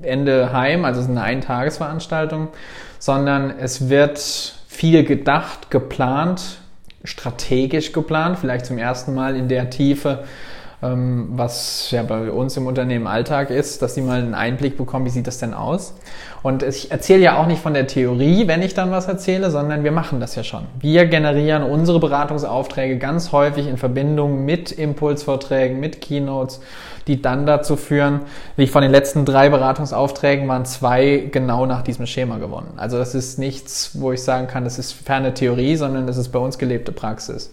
Ende 0.00 0.52
heim. 0.52 0.84
Also 0.84 1.00
es 1.00 1.06
ist 1.06 1.10
eine 1.10 1.22
Eintagesveranstaltung, 1.22 2.48
sondern 2.98 3.50
es 3.50 3.90
wird 3.90 4.18
viel 4.18 5.04
gedacht, 5.04 5.70
geplant, 5.70 6.59
strategisch 7.04 7.92
geplant, 7.92 8.38
vielleicht 8.38 8.66
zum 8.66 8.78
ersten 8.78 9.14
Mal 9.14 9.36
in 9.36 9.48
der 9.48 9.70
Tiefe, 9.70 10.24
was 10.82 11.90
ja 11.90 12.02
bei 12.02 12.30
uns 12.30 12.56
im 12.56 12.66
Unternehmen 12.66 13.06
Alltag 13.06 13.50
ist, 13.50 13.82
dass 13.82 13.94
sie 13.94 14.00
mal 14.00 14.18
einen 14.18 14.34
Einblick 14.34 14.78
bekommen, 14.78 15.04
wie 15.04 15.10
sieht 15.10 15.26
das 15.26 15.36
denn 15.36 15.52
aus. 15.52 15.94
Und 16.42 16.62
ich 16.62 16.90
erzähle 16.90 17.22
ja 17.22 17.36
auch 17.36 17.46
nicht 17.46 17.60
von 17.60 17.74
der 17.74 17.86
Theorie, 17.86 18.48
wenn 18.48 18.62
ich 18.62 18.72
dann 18.72 18.90
was 18.90 19.06
erzähle, 19.06 19.50
sondern 19.50 19.84
wir 19.84 19.92
machen 19.92 20.20
das 20.20 20.36
ja 20.36 20.42
schon. 20.42 20.62
Wir 20.80 21.04
generieren 21.04 21.64
unsere 21.64 22.00
Beratungsaufträge 22.00 22.96
ganz 22.96 23.30
häufig 23.30 23.66
in 23.66 23.76
Verbindung 23.76 24.46
mit 24.46 24.72
Impulsvorträgen, 24.72 25.80
mit 25.80 26.00
Keynotes, 26.00 26.62
die 27.06 27.20
dann 27.20 27.44
dazu 27.44 27.76
führen, 27.76 28.20
wie 28.56 28.66
von 28.66 28.80
den 28.80 28.90
letzten 28.90 29.26
drei 29.26 29.50
Beratungsaufträgen 29.50 30.48
waren 30.48 30.64
zwei 30.64 31.28
genau 31.30 31.66
nach 31.66 31.82
diesem 31.82 32.06
Schema 32.06 32.38
gewonnen. 32.38 32.72
Also 32.78 32.96
das 32.96 33.14
ist 33.14 33.38
nichts, 33.38 34.00
wo 34.00 34.12
ich 34.12 34.22
sagen 34.22 34.46
kann, 34.46 34.64
das 34.64 34.78
ist 34.78 34.92
ferne 34.92 35.34
Theorie, 35.34 35.76
sondern 35.76 36.06
das 36.06 36.16
ist 36.16 36.30
bei 36.30 36.38
uns 36.38 36.56
gelebte 36.56 36.92
Praxis. 36.92 37.50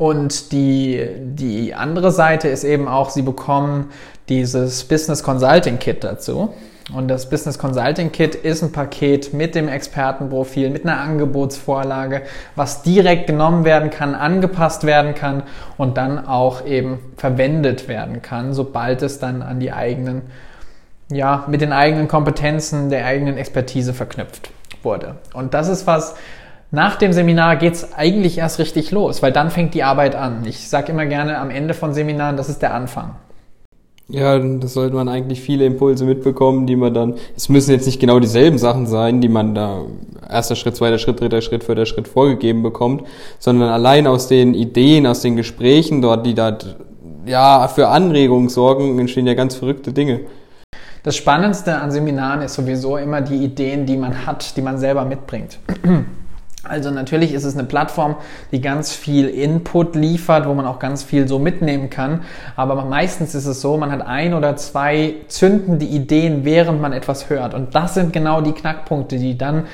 Und 0.00 0.52
die, 0.52 1.06
die 1.20 1.74
andere 1.74 2.10
Seite 2.10 2.48
ist 2.48 2.64
eben 2.64 2.88
auch, 2.88 3.10
sie 3.10 3.20
bekommen 3.20 3.90
dieses 4.30 4.84
Business 4.84 5.22
Consulting 5.22 5.78
Kit 5.78 6.02
dazu. 6.04 6.54
Und 6.94 7.08
das 7.08 7.28
Business 7.28 7.58
Consulting 7.58 8.10
Kit 8.10 8.34
ist 8.34 8.62
ein 8.62 8.72
Paket 8.72 9.34
mit 9.34 9.54
dem 9.54 9.68
Expertenprofil, 9.68 10.70
mit 10.70 10.86
einer 10.86 10.98
Angebotsvorlage, 11.00 12.22
was 12.56 12.82
direkt 12.82 13.26
genommen 13.26 13.66
werden 13.66 13.90
kann, 13.90 14.14
angepasst 14.14 14.84
werden 14.84 15.14
kann 15.14 15.42
und 15.76 15.98
dann 15.98 16.26
auch 16.26 16.64
eben 16.64 17.00
verwendet 17.18 17.86
werden 17.86 18.22
kann, 18.22 18.54
sobald 18.54 19.02
es 19.02 19.18
dann 19.18 19.42
an 19.42 19.60
die 19.60 19.70
eigenen, 19.70 20.22
ja, 21.12 21.44
mit 21.46 21.60
den 21.60 21.74
eigenen 21.74 22.08
Kompetenzen, 22.08 22.88
der 22.88 23.04
eigenen 23.04 23.36
Expertise 23.36 23.92
verknüpft 23.92 24.50
wurde. 24.82 25.16
Und 25.34 25.52
das 25.52 25.68
ist 25.68 25.86
was, 25.86 26.14
nach 26.70 26.96
dem 26.96 27.12
Seminar 27.12 27.56
geht's 27.56 27.92
eigentlich 27.94 28.38
erst 28.38 28.58
richtig 28.58 28.90
los, 28.92 29.22
weil 29.22 29.32
dann 29.32 29.50
fängt 29.50 29.74
die 29.74 29.82
Arbeit 29.82 30.14
an. 30.14 30.44
Ich 30.44 30.68
sage 30.68 30.92
immer 30.92 31.06
gerne 31.06 31.38
am 31.38 31.50
Ende 31.50 31.74
von 31.74 31.92
Seminaren, 31.94 32.36
das 32.36 32.48
ist 32.48 32.62
der 32.62 32.74
Anfang. 32.74 33.16
Ja, 34.08 34.38
das 34.38 34.74
sollte 34.74 34.96
man 34.96 35.08
eigentlich 35.08 35.40
viele 35.40 35.64
Impulse 35.64 36.04
mitbekommen, 36.04 36.66
die 36.66 36.74
man 36.74 36.92
dann, 36.92 37.14
es 37.36 37.48
müssen 37.48 37.70
jetzt 37.70 37.86
nicht 37.86 38.00
genau 38.00 38.18
dieselben 38.18 38.58
Sachen 38.58 38.86
sein, 38.86 39.20
die 39.20 39.28
man 39.28 39.54
da 39.54 39.82
erster 40.28 40.56
Schritt, 40.56 40.76
zweiter 40.76 40.98
Schritt, 40.98 41.20
dritter 41.20 41.40
Schritt, 41.42 41.62
vierter 41.62 41.86
Schritt 41.86 42.08
vorgegeben 42.08 42.62
bekommt, 42.62 43.04
sondern 43.38 43.68
allein 43.68 44.08
aus 44.08 44.26
den 44.26 44.54
Ideen, 44.54 45.06
aus 45.06 45.20
den 45.20 45.36
Gesprächen 45.36 46.02
dort, 46.02 46.26
die 46.26 46.34
da 46.34 46.56
ja 47.24 47.68
für 47.68 47.88
Anregungen 47.88 48.48
sorgen, 48.48 48.98
entstehen 48.98 49.26
ja 49.26 49.34
ganz 49.34 49.54
verrückte 49.54 49.92
Dinge. 49.92 50.20
Das 51.02 51.16
Spannendste 51.16 51.76
an 51.76 51.90
Seminaren 51.90 52.42
ist 52.42 52.54
sowieso 52.54 52.96
immer 52.96 53.20
die 53.20 53.44
Ideen, 53.44 53.86
die 53.86 53.96
man 53.96 54.26
hat, 54.26 54.56
die 54.56 54.62
man 54.62 54.78
selber 54.78 55.04
mitbringt. 55.04 55.58
Also 56.62 56.90
natürlich 56.90 57.32
ist 57.32 57.44
es 57.44 57.54
eine 57.54 57.64
Plattform, 57.64 58.16
die 58.52 58.60
ganz 58.60 58.92
viel 58.92 59.28
Input 59.28 59.94
liefert, 59.94 60.46
wo 60.46 60.52
man 60.52 60.66
auch 60.66 60.78
ganz 60.78 61.02
viel 61.02 61.26
so 61.26 61.38
mitnehmen 61.38 61.88
kann. 61.88 62.22
Aber 62.54 62.84
meistens 62.84 63.34
ist 63.34 63.46
es 63.46 63.62
so, 63.62 63.78
man 63.78 63.90
hat 63.90 64.02
ein 64.02 64.34
oder 64.34 64.56
zwei 64.56 65.14
zündende 65.28 65.86
Ideen, 65.86 66.44
während 66.44 66.80
man 66.82 66.92
etwas 66.92 67.30
hört. 67.30 67.54
Und 67.54 67.74
das 67.74 67.94
sind 67.94 68.12
genau 68.12 68.42
die 68.42 68.52
Knackpunkte, 68.52 69.16
die 69.16 69.38
dann 69.38 69.64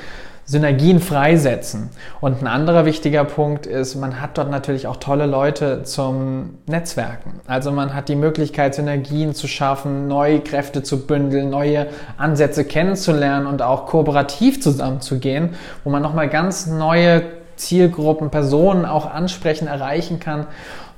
Synergien 0.47 1.01
freisetzen. 1.01 1.89
Und 2.21 2.41
ein 2.41 2.47
anderer 2.47 2.85
wichtiger 2.85 3.25
Punkt 3.25 3.65
ist, 3.65 3.95
man 3.95 4.21
hat 4.21 4.37
dort 4.37 4.49
natürlich 4.49 4.87
auch 4.87 4.95
tolle 4.95 5.25
Leute 5.25 5.83
zum 5.83 6.55
Netzwerken. 6.65 7.41
Also 7.45 7.71
man 7.71 7.93
hat 7.93 8.07
die 8.07 8.15
Möglichkeit, 8.15 8.73
Synergien 8.73 9.35
zu 9.35 9.47
schaffen, 9.47 10.07
neue 10.07 10.39
Kräfte 10.39 10.83
zu 10.83 11.05
bündeln, 11.05 11.49
neue 11.49 11.87
Ansätze 12.17 12.63
kennenzulernen 12.63 13.45
und 13.45 13.61
auch 13.61 13.85
kooperativ 13.85 14.61
zusammenzugehen, 14.61 15.55
wo 15.83 15.89
man 15.89 16.01
nochmal 16.01 16.29
ganz 16.29 16.65
neue 16.65 17.23
Zielgruppen, 17.57 18.29
Personen 18.29 18.85
auch 18.85 19.05
ansprechen, 19.05 19.67
erreichen 19.67 20.19
kann, 20.21 20.47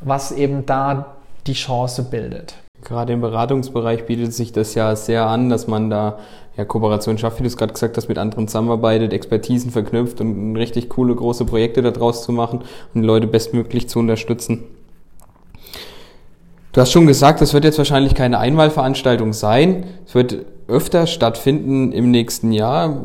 was 0.01 0.31
eben 0.31 0.67
da 0.67 1.15
die 1.47 1.53
Chance 1.53 2.03
bildet. 2.03 2.53
Gerade 2.83 3.13
im 3.13 3.21
Beratungsbereich 3.21 4.05
bietet 4.05 4.33
sich 4.33 4.53
das 4.53 4.75
ja 4.75 4.95
sehr 4.95 5.25
an, 5.25 5.49
dass 5.49 5.67
man 5.67 5.89
da 5.89 6.19
ja, 6.59 6.65
Kooperation 6.65 7.17
schafft, 7.17 7.39
wie 7.39 7.43
du 7.43 7.47
es 7.47 7.55
gerade 7.55 7.71
gesagt 7.71 7.95
hast, 7.95 8.09
mit 8.09 8.17
anderen 8.17 8.49
zusammenarbeitet, 8.49 9.13
Expertisen 9.13 9.71
verknüpft 9.71 10.19
und 10.19 10.57
richtig 10.57 10.89
coole 10.89 11.15
große 11.15 11.45
Projekte 11.45 11.81
daraus 11.81 12.25
zu 12.25 12.33
machen 12.33 12.63
und 12.93 13.03
Leute 13.03 13.27
bestmöglich 13.27 13.87
zu 13.87 13.99
unterstützen. 13.99 14.65
Du 16.73 16.81
hast 16.81 16.91
schon 16.91 17.07
gesagt, 17.07 17.39
das 17.39 17.53
wird 17.53 17.63
jetzt 17.63 17.77
wahrscheinlich 17.77 18.13
keine 18.13 18.39
Einmalveranstaltung 18.39 19.31
sein. 19.31 19.85
Es 20.05 20.15
wird 20.15 20.45
öfter 20.67 21.07
stattfinden 21.07 21.93
im 21.93 22.11
nächsten 22.11 22.51
Jahr. 22.51 23.03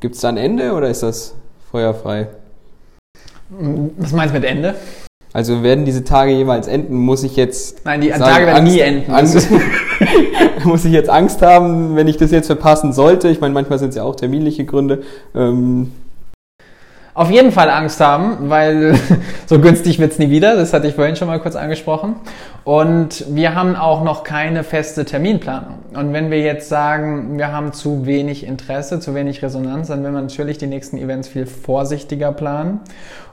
Gibt 0.00 0.16
es 0.16 0.20
da 0.20 0.30
ein 0.30 0.36
Ende 0.36 0.72
oder 0.72 0.90
ist 0.90 1.04
das 1.04 1.36
feuerfrei? 1.70 2.26
Was 3.96 4.12
meinst 4.12 4.34
du 4.34 4.40
mit 4.40 4.48
Ende? 4.48 4.74
Also 5.32 5.62
werden 5.62 5.84
diese 5.84 6.02
Tage 6.02 6.32
jeweils 6.32 6.66
enden? 6.66 6.96
Muss 6.96 7.22
ich 7.22 7.36
jetzt. 7.36 7.84
Nein, 7.84 8.00
die 8.00 8.08
sagen, 8.08 8.24
Tage 8.24 8.46
werden 8.46 8.56
Angst, 8.58 8.74
nie 8.74 8.80
enden. 8.80 9.12
Angst, 9.12 9.48
muss 10.64 10.84
ich 10.84 10.92
jetzt 10.92 11.10
Angst 11.10 11.42
haben, 11.42 11.96
wenn 11.96 12.08
ich 12.08 12.16
das 12.16 12.30
jetzt 12.30 12.46
verpassen 12.46 12.92
sollte? 12.92 13.28
Ich 13.28 13.40
meine, 13.40 13.54
manchmal 13.54 13.78
sind 13.78 13.90
es 13.90 13.96
ja 13.96 14.02
auch 14.02 14.16
terminliche 14.16 14.64
Gründe. 14.64 15.02
Ähm, 15.34 15.92
auf 17.18 17.32
jeden 17.32 17.50
Fall 17.50 17.68
Angst 17.68 18.00
haben, 18.00 18.48
weil 18.48 18.94
so 19.46 19.58
günstig 19.58 19.98
wird's 19.98 20.20
nie 20.20 20.30
wieder. 20.30 20.54
Das 20.54 20.72
hatte 20.72 20.86
ich 20.86 20.94
vorhin 20.94 21.16
schon 21.16 21.26
mal 21.26 21.40
kurz 21.40 21.56
angesprochen. 21.56 22.14
Und 22.62 23.24
wir 23.34 23.56
haben 23.56 23.74
auch 23.74 24.04
noch 24.04 24.22
keine 24.22 24.62
feste 24.62 25.04
Terminplanung. 25.04 25.78
Und 25.94 26.12
wenn 26.12 26.30
wir 26.30 26.40
jetzt 26.40 26.68
sagen, 26.68 27.36
wir 27.36 27.50
haben 27.50 27.72
zu 27.72 28.06
wenig 28.06 28.46
Interesse, 28.46 29.00
zu 29.00 29.16
wenig 29.16 29.42
Resonanz, 29.42 29.88
dann 29.88 30.04
werden 30.04 30.14
wir 30.14 30.22
natürlich 30.22 30.58
die 30.58 30.68
nächsten 30.68 30.96
Events 30.96 31.26
viel 31.26 31.46
vorsichtiger 31.46 32.30
planen. 32.30 32.80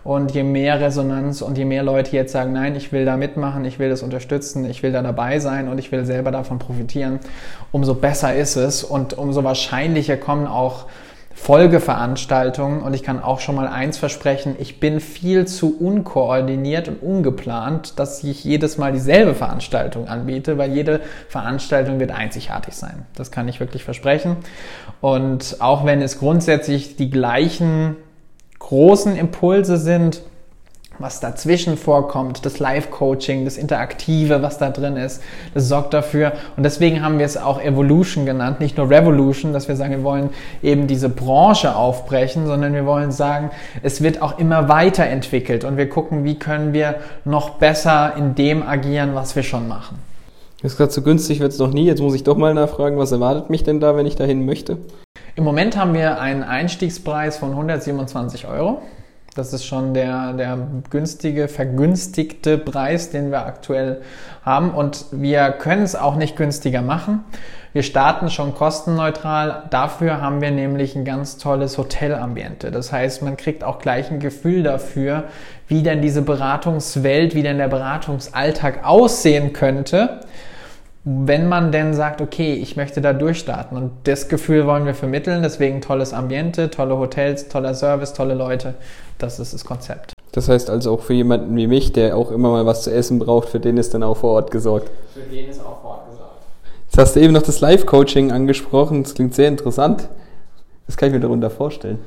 Und 0.03 0.31
je 0.31 0.41
mehr 0.41 0.79
Resonanz 0.79 1.43
und 1.43 1.55
je 1.55 1.65
mehr 1.65 1.83
Leute 1.83 2.15
jetzt 2.15 2.31
sagen, 2.31 2.53
nein, 2.53 2.75
ich 2.75 2.91
will 2.91 3.05
da 3.05 3.17
mitmachen, 3.17 3.65
ich 3.65 3.77
will 3.77 3.89
das 3.89 4.01
unterstützen, 4.01 4.67
ich 4.67 4.81
will 4.81 4.93
da 4.93 5.03
dabei 5.03 5.37
sein 5.39 5.67
und 5.67 5.77
ich 5.77 5.91
will 5.91 6.05
selber 6.05 6.31
davon 6.31 6.57
profitieren, 6.57 7.19
umso 7.71 7.93
besser 7.93 8.35
ist 8.35 8.55
es 8.55 8.83
und 8.83 9.15
umso 9.15 9.43
wahrscheinlicher 9.43 10.17
kommen 10.17 10.47
auch 10.47 10.85
Folgeveranstaltungen 11.35 12.81
und 12.81 12.93
ich 12.93 13.03
kann 13.03 13.21
auch 13.21 13.41
schon 13.41 13.55
mal 13.55 13.67
eins 13.67 13.97
versprechen, 13.97 14.55
ich 14.57 14.79
bin 14.79 15.01
viel 15.01 15.45
zu 15.45 15.77
unkoordiniert 15.77 16.87
und 16.87 17.03
ungeplant, 17.03 17.99
dass 17.99 18.23
ich 18.23 18.43
jedes 18.45 18.77
Mal 18.77 18.93
dieselbe 18.93 19.35
Veranstaltung 19.35 20.07
anbiete, 20.07 20.57
weil 20.57 20.71
jede 20.71 21.01
Veranstaltung 21.27 21.99
wird 21.99 22.11
einzigartig 22.11 22.75
sein. 22.75 23.05
Das 23.15 23.31
kann 23.31 23.49
ich 23.49 23.59
wirklich 23.59 23.83
versprechen. 23.83 24.37
Und 25.01 25.57
auch 25.59 25.85
wenn 25.85 26.01
es 26.01 26.19
grundsätzlich 26.19 26.95
die 26.95 27.09
gleichen 27.09 27.97
großen 28.57 29.15
Impulse 29.17 29.77
sind, 29.77 30.21
was 30.99 31.19
dazwischen 31.19 31.77
vorkommt, 31.77 32.45
das 32.45 32.59
Live-Coaching, 32.59 33.45
das 33.45 33.57
Interaktive, 33.57 34.41
was 34.41 34.57
da 34.57 34.69
drin 34.69 34.97
ist, 34.97 35.21
das 35.53 35.67
sorgt 35.67 35.93
dafür. 35.93 36.33
Und 36.55 36.63
deswegen 36.63 37.03
haben 37.03 37.19
wir 37.19 37.25
es 37.25 37.37
auch 37.37 37.61
Evolution 37.61 38.25
genannt, 38.25 38.59
nicht 38.59 38.77
nur 38.77 38.89
Revolution, 38.89 39.53
dass 39.53 39.67
wir 39.67 39.75
sagen, 39.75 39.91
wir 39.91 40.03
wollen 40.03 40.29
eben 40.63 40.87
diese 40.87 41.09
Branche 41.09 41.75
aufbrechen, 41.75 42.45
sondern 42.45 42.73
wir 42.73 42.85
wollen 42.85 43.11
sagen, 43.11 43.51
es 43.83 44.01
wird 44.01 44.21
auch 44.21 44.37
immer 44.39 44.69
weiterentwickelt 44.69 45.63
und 45.63 45.77
wir 45.77 45.89
gucken, 45.89 46.23
wie 46.23 46.35
können 46.35 46.73
wir 46.73 46.95
noch 47.25 47.51
besser 47.51 48.13
in 48.17 48.35
dem 48.35 48.63
agieren, 48.63 49.15
was 49.15 49.35
wir 49.35 49.43
schon 49.43 49.67
machen. 49.67 49.99
Das 50.61 50.71
ist 50.71 50.77
gerade 50.77 50.91
so 50.91 51.01
günstig 51.01 51.39
wird 51.39 51.51
es 51.51 51.59
noch 51.59 51.71
nie. 51.71 51.85
Jetzt 51.85 52.01
muss 52.01 52.15
ich 52.15 52.23
doch 52.23 52.37
mal 52.37 52.53
nachfragen, 52.53 52.97
was 52.97 53.11
erwartet 53.11 53.49
mich 53.49 53.63
denn 53.63 53.79
da, 53.79 53.95
wenn 53.95 54.05
ich 54.05 54.15
dahin 54.15 54.45
möchte? 54.45 54.77
Im 55.35 55.43
Moment 55.43 55.77
haben 55.77 55.93
wir 55.93 56.19
einen 56.19 56.43
Einstiegspreis 56.43 57.37
von 57.37 57.51
127 57.51 58.47
Euro. 58.47 58.81
Das 59.35 59.51
ist 59.51 59.65
schon 59.65 59.93
der, 59.93 60.31
der 60.31 60.57
günstige, 60.89 61.49
vergünstigte 61.49 62.57
Preis, 62.57 63.09
den 63.09 63.31
wir 63.31 63.45
aktuell 63.45 64.01
haben. 64.45 64.71
Und 64.71 65.07
wir 65.11 65.51
können 65.51 65.83
es 65.83 65.93
auch 65.93 66.15
nicht 66.15 66.37
günstiger 66.37 66.81
machen. 66.81 67.25
Wir 67.73 67.83
starten 67.83 68.29
schon 68.29 68.55
kostenneutral. 68.55 69.63
Dafür 69.71 70.21
haben 70.21 70.39
wir 70.39 70.51
nämlich 70.51 70.95
ein 70.95 71.03
ganz 71.03 71.37
tolles 71.37 71.77
Hotelambiente. 71.77 72.71
Das 72.71 72.93
heißt, 72.93 73.23
man 73.23 73.35
kriegt 73.35 73.65
auch 73.65 73.79
gleich 73.79 74.09
ein 74.09 74.21
Gefühl 74.21 74.63
dafür, 74.63 75.25
wie 75.67 75.83
denn 75.83 76.01
diese 76.01 76.21
Beratungswelt, 76.21 77.35
wie 77.35 77.43
denn 77.43 77.57
der 77.57 77.67
Beratungsalltag 77.67 78.85
aussehen 78.85 79.51
könnte 79.51 80.21
wenn 81.07 81.47
man 81.47 81.71
denn 81.71 81.93
sagt, 81.93 82.19
okay, 82.19 82.55
ich 82.55 82.77
möchte 82.77 82.99
da 82.99 83.13
durchstarten. 83.13 83.77
Und 83.77 83.91
das 84.05 84.27
Gefühl 84.27 84.65
wollen 84.65 84.87
wir 84.87 84.95
vermitteln, 84.95 85.43
deswegen 85.43 85.79
tolles 85.79 86.13
Ambiente, 86.13 86.71
tolle 86.71 86.97
Hotels, 86.97 87.47
toller 87.47 87.75
Service, 87.75 88.13
tolle 88.13 88.33
Leute. 88.33 88.73
Das 89.19 89.39
ist 89.39 89.53
das 89.53 89.63
Konzept. 89.63 90.13
Das 90.31 90.49
heißt 90.49 90.69
also 90.69 90.91
auch 90.91 91.01
für 91.01 91.13
jemanden 91.13 91.55
wie 91.55 91.67
mich, 91.67 91.93
der 91.93 92.17
auch 92.17 92.31
immer 92.31 92.49
mal 92.49 92.65
was 92.65 92.81
zu 92.81 92.91
essen 92.91 93.19
braucht, 93.19 93.49
für 93.49 93.59
den 93.59 93.77
ist 93.77 93.93
dann 93.93 94.01
auch 94.01 94.17
vor 94.17 94.31
Ort 94.31 94.49
gesorgt. 94.49 94.89
Für 95.13 95.21
den 95.21 95.47
ist 95.47 95.61
auch 95.61 95.79
vor 95.81 95.91
Ort 95.91 96.09
gesorgt. 96.09 96.41
Jetzt 96.87 96.97
hast 96.97 97.15
du 97.15 97.19
eben 97.19 97.33
noch 97.33 97.43
das 97.43 97.61
Live-Coaching 97.61 98.31
angesprochen. 98.31 99.03
Das 99.03 99.13
klingt 99.13 99.35
sehr 99.35 99.47
interessant. 99.47 100.09
Das 100.87 100.97
kann 100.97 101.09
ich 101.09 101.13
mir 101.13 101.21
darunter 101.21 101.51
vorstellen. 101.51 101.99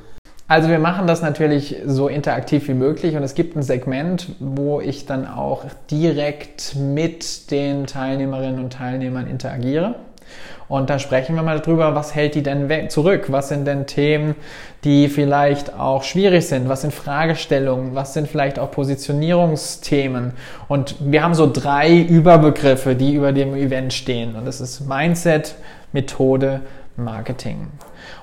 Also 0.49 0.67
wir 0.67 0.79
machen 0.79 1.05
das 1.05 1.21
natürlich 1.21 1.75
so 1.85 2.07
interaktiv 2.07 2.67
wie 2.69 2.73
möglich 2.73 3.15
und 3.15 3.21
es 3.21 3.35
gibt 3.35 3.55
ein 3.55 3.61
Segment, 3.61 4.29
wo 4.39 4.81
ich 4.81 5.05
dann 5.05 5.27
auch 5.27 5.63
direkt 5.91 6.75
mit 6.75 7.51
den 7.51 7.85
Teilnehmerinnen 7.85 8.59
und 8.63 8.73
Teilnehmern 8.73 9.27
interagiere. 9.27 9.93
Und 10.67 10.89
da 10.89 10.97
sprechen 10.97 11.35
wir 11.35 11.43
mal 11.43 11.59
drüber, 11.59 11.93
was 11.93 12.15
hält 12.15 12.33
die 12.33 12.41
denn 12.41 12.89
zurück? 12.89 13.25
Was 13.29 13.49
sind 13.49 13.65
denn 13.65 13.85
Themen, 13.85 14.35
die 14.83 15.07
vielleicht 15.07 15.75
auch 15.75 16.01
schwierig 16.01 16.47
sind? 16.47 16.67
Was 16.67 16.81
sind 16.81 16.95
Fragestellungen? 16.95 17.93
Was 17.93 18.15
sind 18.15 18.27
vielleicht 18.27 18.57
auch 18.57 18.71
Positionierungsthemen? 18.71 20.33
Und 20.67 20.95
wir 20.99 21.21
haben 21.21 21.35
so 21.35 21.47
drei 21.51 21.95
Überbegriffe, 21.95 22.95
die 22.95 23.13
über 23.13 23.33
dem 23.33 23.53
Event 23.53 23.93
stehen. 23.93 24.35
Und 24.35 24.45
das 24.45 24.61
ist 24.61 24.81
Mindset, 24.87 25.53
Methode, 25.93 26.61
Marketing. 26.97 27.67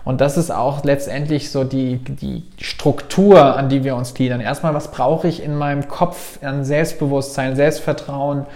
Und 0.07 0.21
das 0.21 0.37
ist 0.37 0.53
auch 0.53 0.85
letztendlich 0.85 1.51
so 1.51 1.65
die, 1.65 1.97
die 1.97 2.45
Struktur, 2.61 3.57
an 3.57 3.69
die 3.69 3.83
wir 3.83 3.97
uns 3.97 4.15
gliedern. 4.15 4.41
Erstmal, 4.41 4.73
was 4.73 4.93
brauche 4.93 5.27
ich 5.27 5.43
in 5.43 5.57
meinem 5.57 5.89
Kopf 5.89 6.39
an 6.45 6.65
Selbstbewusstsein, 6.65 7.57
Selbstvertrauen, 7.57 8.47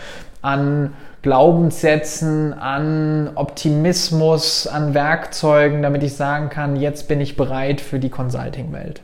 an 0.42 0.92
Glaubenssätzen, 1.22 2.54
an 2.54 3.32
Optimismus, 3.34 4.68
an 4.68 4.94
Werkzeugen, 4.94 5.82
damit 5.82 6.04
ich 6.04 6.14
sagen 6.14 6.50
kann, 6.50 6.76
jetzt 6.76 7.08
bin 7.08 7.20
ich 7.20 7.36
bereit 7.36 7.80
für 7.80 7.98
die 7.98 8.10
Consulting-Welt. 8.10 9.00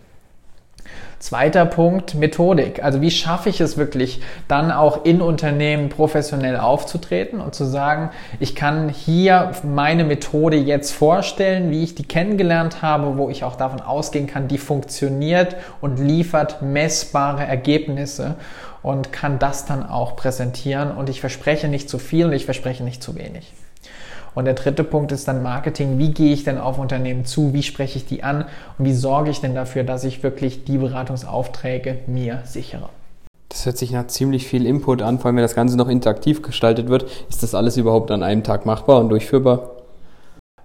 Zweiter 1.27 1.67
Punkt, 1.67 2.15
Methodik. 2.15 2.85
Also 2.85 3.01
wie 3.01 3.11
schaffe 3.11 3.49
ich 3.49 3.61
es 3.61 3.77
wirklich, 3.77 4.21
dann 4.47 4.71
auch 4.71 5.05
in 5.05 5.21
Unternehmen 5.21 5.89
professionell 5.89 6.57
aufzutreten 6.57 7.41
und 7.41 7.53
zu 7.53 7.65
sagen, 7.65 8.11
ich 8.39 8.55
kann 8.55 8.89
hier 8.89 9.51
meine 9.65 10.05
Methode 10.05 10.57
jetzt 10.57 10.93
vorstellen, 10.93 11.73
wie 11.73 11.83
ich 11.83 11.97
die 11.97 12.05
kennengelernt 12.05 12.81
habe, 12.81 13.19
wo 13.19 13.29
ich 13.29 13.43
auch 13.43 13.57
davon 13.57 13.81
ausgehen 13.81 14.29
kann, 14.29 14.47
die 14.47 14.57
funktioniert 14.57 15.57
und 15.81 15.99
liefert 15.99 16.63
messbare 16.63 17.45
Ergebnisse 17.45 18.37
und 18.85 19.11
kann 19.13 19.41
das 19.41 19.67
dann 19.67 19.85
auch 19.85 20.15
präsentieren. 20.15 20.93
Und 20.93 21.09
ich 21.09 21.21
verspreche 21.21 21.67
nicht 21.67 21.91
zu 21.91 21.99
viel 21.99 22.27
und 22.27 22.35
ich 22.35 22.45
verspreche 22.45 22.85
nicht 22.85 23.03
zu 23.03 23.17
wenig. 23.17 23.53
Und 24.37 24.45
der 24.45 24.53
dritte 24.53 24.85
Punkt 24.85 25.13
ist 25.13 25.27
dann 25.29 25.43
Marketing. 25.43 25.99
Wie 25.99 26.11
gehe 26.11 26.35
ich 26.35 26.45
denn 26.45 26.59
auf 26.59 26.79
Unternehmen 26.79 27.25
zu? 27.25 27.55
Wie 27.55 27.63
spreche 27.63 27.97
ich 27.97 28.05
die 28.05 28.23
an? 28.23 28.45
Und 28.77 28.85
wie 28.85 28.93
sorge 28.93 29.31
ich 29.31 29.41
denn 29.41 29.55
dafür, 29.55 29.83
dass 29.83 30.05
ich 30.05 30.23
wirklich 30.23 30.65
die 30.65 30.77
Beratungsaufträge 30.77 32.01
mir 32.07 32.41
sichere? 32.45 32.91
Das 33.49 33.65
hört 33.65 33.79
sich 33.79 33.93
nach 33.93 34.09
ziemlich 34.09 34.47
viel 34.47 34.67
Input 34.67 35.01
an, 35.01 35.19
vor 35.19 35.29
allem 35.29 35.37
wenn 35.37 35.43
das 35.43 35.55
Ganze 35.55 35.79
noch 35.79 35.89
interaktiv 35.89 36.43
gestaltet 36.43 36.91
wird. 36.91 37.07
Ist 37.31 37.43
das 37.43 37.55
alles 37.55 37.79
überhaupt 37.79 38.11
an 38.11 38.23
einem 38.23 38.43
Tag 38.43 38.67
machbar 38.67 39.01
und 39.01 39.09
durchführbar? 39.09 39.71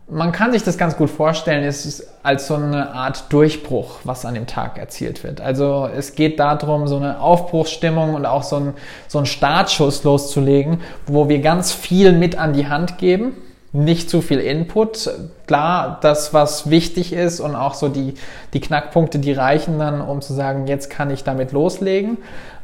Man 0.10 0.34
kann 0.34 0.52
sich 0.52 0.64
das 0.64 0.78
ganz 0.78 0.98
gut 0.98 1.10
vorstellen, 1.10 1.64
es 1.64 1.86
ist 1.86 2.06
als 2.24 2.48
so 2.48 2.56
eine 2.56 2.92
Art 2.92 3.32
Durchbruch, 3.32 4.00
was 4.04 4.26
an 4.26 4.34
dem 4.34 4.48
Tag 4.48 4.78
erzielt 4.80 5.24
wird. 5.24 5.40
Also 5.40 5.88
es 5.96 6.16
geht 6.16 6.42
darum, 6.42 6.90
so 6.90 6.98
eine 6.98 7.22
Aufbruchsstimmung 7.22 8.16
und 8.16 8.26
auch 8.26 8.44
so, 8.44 8.58
ein, 8.58 8.74
so 9.08 9.20
einen 9.20 9.28
Startschuss 9.28 10.04
loszulegen, 10.04 10.82
wo 11.08 11.30
wir 11.30 11.40
ganz 11.40 11.72
viel 11.72 12.12
mit 12.12 12.38
an 12.38 12.52
die 12.52 12.68
Hand 12.68 12.98
geben 12.98 13.32
nicht 13.74 14.10
zu 14.10 14.22
viel 14.22 14.40
Input. 14.40 15.10
Klar, 15.48 16.00
das, 16.02 16.34
was 16.34 16.70
wichtig 16.70 17.14
ist 17.14 17.40
und 17.40 17.56
auch 17.56 17.74
so 17.74 17.88
die, 17.88 18.16
die 18.54 18.60
Knackpunkte, 18.60 19.20
die 19.20 19.32
reichen 19.32 19.80
dann, 19.80 20.02
um 20.02 20.22
zu 20.22 20.34
sagen, 20.34 20.68
jetzt 20.68 20.90
kann 20.90 21.10
ich 21.10 21.24
damit 21.24 21.52
loslegen. 21.52 22.18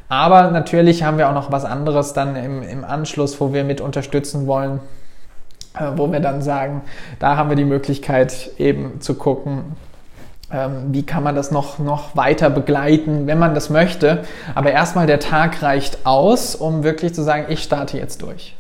Aber 0.10 0.52
natürlich 0.52 1.04
haben 1.04 1.18
wir 1.18 1.30
auch 1.30 1.34
noch 1.34 1.52
was 1.52 1.66
anderes 1.66 2.14
dann 2.14 2.36
im, 2.36 2.64
im 2.64 2.86
Anschluss, 2.86 3.40
wo 3.42 3.54
wir 3.54 3.64
mit 3.64 3.82
unterstützen 3.82 4.48
wollen, 4.48 4.80
äh, 5.78 5.92
wo 5.96 6.12
wir 6.12 6.20
dann 6.20 6.42
sagen, 6.42 6.82
da 7.20 7.36
haben 7.36 7.50
wir 7.50 7.58
die 7.58 7.66
Möglichkeit 7.66 8.52
eben 8.58 9.02
zu 9.02 9.16
gucken, 9.16 9.76
ähm, 10.52 10.94
wie 10.94 11.06
kann 11.06 11.24
man 11.24 11.36
das 11.36 11.52
noch, 11.52 11.78
noch 11.80 12.16
weiter 12.16 12.50
begleiten, 12.50 13.28
wenn 13.28 13.38
man 13.38 13.54
das 13.54 13.70
möchte. 13.70 14.24
Aber 14.56 14.72
erstmal 14.72 15.08
der 15.08 15.20
Tag 15.20 15.62
reicht 15.62 16.06
aus, 16.06 16.56
um 16.56 16.84
wirklich 16.84 17.14
zu 17.14 17.22
sagen, 17.22 17.46
ich 17.50 17.64
starte 17.64 17.98
jetzt 17.98 18.22
durch. 18.22 18.56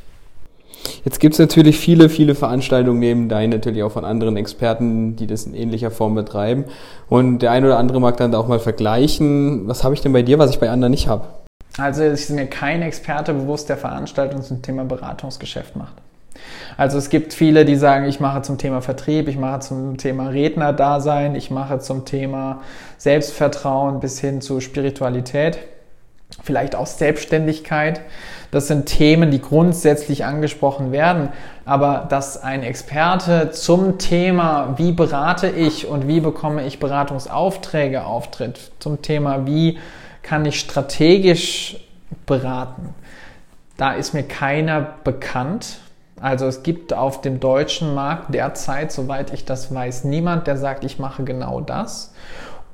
Jetzt 1.03 1.19
gibt 1.19 1.34
es 1.34 1.39
natürlich 1.39 1.79
viele, 1.79 2.10
viele 2.10 2.36
Veranstaltungen 2.36 3.00
neben 3.00 3.29
deinen, 3.29 3.51
natürlich 3.51 3.84
auch 3.84 3.91
von 3.91 4.05
anderen 4.05 4.38
Experten, 4.38 5.15
die 5.15 5.27
das 5.27 5.46
in 5.46 5.53
ähnlicher 5.53 5.91
Form 5.91 6.15
betreiben. 6.15 6.65
Und 7.10 7.39
der 7.39 7.51
eine 7.51 7.67
oder 7.67 7.77
andere 7.77 8.00
mag 8.00 8.17
dann 8.17 8.34
auch 8.36 8.48
mal 8.48 8.60
vergleichen, 8.60 9.67
was 9.67 9.84
habe 9.84 9.93
ich 9.93 10.01
denn 10.01 10.13
bei 10.13 10.22
dir, 10.22 10.39
was 10.39 10.51
ich 10.51 10.60
bei 10.60 10.69
anderen 10.69 10.91
nicht 10.91 11.07
habe? 11.07 11.25
Also 11.77 12.03
ist 12.03 12.29
mir 12.31 12.48
kein 12.48 12.81
Experte 12.81 13.34
bewusst, 13.34 13.69
der 13.69 13.77
Veranstaltung 13.77 14.41
zum 14.41 14.62
Thema 14.62 14.84
Beratungsgeschäft 14.84 15.75
macht. 15.75 15.93
Also 16.75 16.98
es 16.98 17.10
gibt 17.10 17.34
viele, 17.34 17.65
die 17.65 17.75
sagen, 17.75 18.05
ich 18.05 18.19
mache 18.19 18.41
zum 18.41 18.57
Thema 18.57 18.81
Vertrieb, 18.81 19.27
ich 19.27 19.38
mache 19.38 19.62
zum 19.62 19.98
Thema 19.98 20.29
Rednerdasein, 20.29 21.36
ich 21.36 21.51
mache 21.51 21.79
zum 21.79 22.05
Thema 22.05 22.62
Selbstvertrauen 22.98 24.00
bis 24.00 24.19
hin 24.19 24.41
zu 24.41 24.60
Spiritualität, 24.60 25.60
vielleicht 26.44 26.75
auch 26.75 26.88
Selbstständigkeit. 26.88 28.01
Das 28.51 28.67
sind 28.67 28.86
Themen, 28.86 29.29
die 29.29 29.41
grundsätzlich 29.41 30.24
angesprochen 30.25 30.91
werden. 30.91 31.29
Aber 31.65 32.06
dass 32.10 32.41
ein 32.41 32.63
Experte 32.63 33.51
zum 33.51 33.98
Thema, 33.98 34.75
wie 34.77 34.94
berate 34.94 35.50
ich 35.50 35.88
und 35.88 36.08
wie 36.08 36.22
bekomme 36.22 36.65
ich 36.65 36.79
Beratungsaufträge 36.79 38.06
auftritt, 38.06 38.72
zum 38.79 39.01
Thema, 39.01 39.46
wie 39.46 39.79
kann 40.24 40.46
ich 40.46 40.60
strategisch 40.60 41.77
beraten, 42.25 42.94
da 43.77 43.94
ist 43.94 44.13
mir 44.13 44.24
keiner 44.24 44.82
bekannt. 45.03 45.77
Also 46.20 46.48
es 46.48 46.63
gibt 46.63 46.94
auf 46.94 47.22
dem 47.22 47.39
deutschen 47.39 47.94
Markt 47.94 48.34
derzeit, 48.34 48.91
soweit 48.91 49.32
ich 49.34 49.46
das 49.46 49.74
weiß, 49.74 50.03
niemand, 50.03 50.48
der 50.48 50.58
sagt, 50.58 50.84
ich 50.84 50.98
mache 50.98 51.24
genau 51.24 51.62
das. 51.62 52.13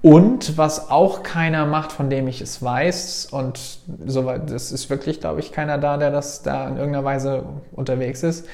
Und 0.03 0.57
was 0.57 0.91
auch 0.91 1.24
keiner 1.24 1.65
macht, 1.65 1.93
von 1.93 2.10
dem 2.10 2.27
ich 2.27 2.41
es 2.41 2.62
weiß, 2.62 3.29
und 3.31 3.57
soweit, 4.05 4.51
das 4.51 4.74
ist 4.74 4.89
wirklich, 4.89 5.22
glaube 5.22 5.39
ich, 5.39 5.53
keiner 5.53 5.77
da, 5.77 5.95
der 5.95 6.12
das 6.12 6.43
da 6.43 6.67
in 6.67 6.75
irgendeiner 6.75 7.05
Weise 7.05 7.43
unterwegs 7.72 8.22
ist. 8.22 8.45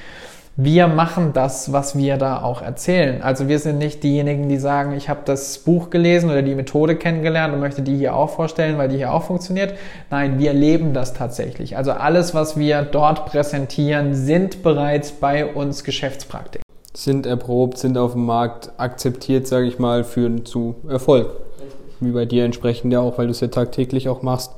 Wir 0.58 0.88
machen 0.88 1.34
das, 1.34 1.72
was 1.72 1.98
wir 1.98 2.18
da 2.18 2.44
auch 2.44 2.62
erzählen. 2.62 3.24
Also 3.24 3.48
wir 3.48 3.58
sind 3.58 3.80
nicht 3.80 4.04
diejenigen, 4.04 4.48
die 4.48 4.58
sagen, 4.58 4.94
ich 4.96 5.10
habe 5.10 5.22
das 5.26 5.58
Buch 5.58 5.90
gelesen 5.90 6.30
oder 6.30 6.44
die 6.44 6.54
Methode 6.54 6.96
kennengelernt 6.98 7.52
und 7.52 7.62
möchte 7.62 7.82
die 7.82 7.98
hier 7.98 8.16
auch 8.16 8.30
vorstellen, 8.30 8.78
weil 8.78 8.90
die 8.90 8.98
hier 8.98 9.12
auch 9.12 9.24
funktioniert. 9.24 9.74
Nein, 10.12 10.38
wir 10.38 10.54
leben 10.54 10.94
das 10.94 11.16
tatsächlich. 11.16 11.78
Also 11.78 11.94
alles, 11.94 12.36
was 12.36 12.60
wir 12.60 12.84
dort 12.84 13.26
präsentieren, 13.26 14.14
sind 14.14 14.62
bereits 14.62 15.14
bei 15.14 15.48
uns 15.48 15.84
Geschäftspraktiken 15.84 16.69
sind 16.94 17.26
erprobt, 17.26 17.78
sind 17.78 17.98
auf 17.98 18.14
dem 18.14 18.26
Markt 18.26 18.72
akzeptiert, 18.78 19.48
sage 19.48 19.68
ich 19.68 19.80
mal, 19.80 20.04
führen 20.04 20.46
zu 20.46 20.76
Erfolg. 20.88 21.28
Richtig. 21.62 21.80
Wie 22.00 22.12
bei 22.12 22.26
dir 22.26 22.46
entsprechend 22.46 22.92
ja 22.94 23.00
auch, 23.00 23.18
weil 23.18 23.28
du 23.28 23.32
es 23.32 23.40
ja 23.40 23.48
tagtäglich 23.48 24.10
auch 24.10 24.22
machst. 24.22 24.52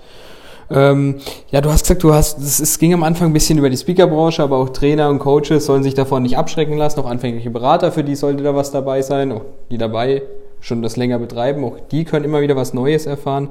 Ähm, 0.69 1.17
ja, 1.51 1.59
du 1.59 1.69
hast 1.69 1.83
gesagt, 1.83 2.03
du 2.03 2.13
hast, 2.13 2.39
es 2.39 2.79
ging 2.79 2.93
am 2.93 3.03
Anfang 3.03 3.31
ein 3.31 3.33
bisschen 3.33 3.57
über 3.57 3.69
die 3.69 3.75
Speakerbranche, 3.75 4.41
aber 4.41 4.57
auch 4.57 4.69
Trainer 4.69 5.09
und 5.09 5.19
Coaches 5.19 5.65
sollen 5.65 5.83
sich 5.83 5.93
davon 5.93 6.23
nicht 6.23 6.37
abschrecken 6.37 6.77
lassen. 6.77 6.99
Auch 7.01 7.09
anfängliche 7.09 7.49
Berater, 7.49 7.91
für 7.91 8.03
die 8.03 8.15
sollte 8.15 8.43
da 8.43 8.55
was 8.55 8.71
dabei 8.71 9.01
sein. 9.01 9.33
Auch 9.33 9.41
die 9.69 9.77
dabei 9.77 10.21
schon 10.61 10.81
das 10.81 10.95
länger 10.95 11.19
betreiben, 11.19 11.65
auch 11.65 11.77
die 11.91 12.05
können 12.05 12.23
immer 12.23 12.41
wieder 12.41 12.55
was 12.55 12.73
Neues 12.73 13.05
erfahren. 13.05 13.49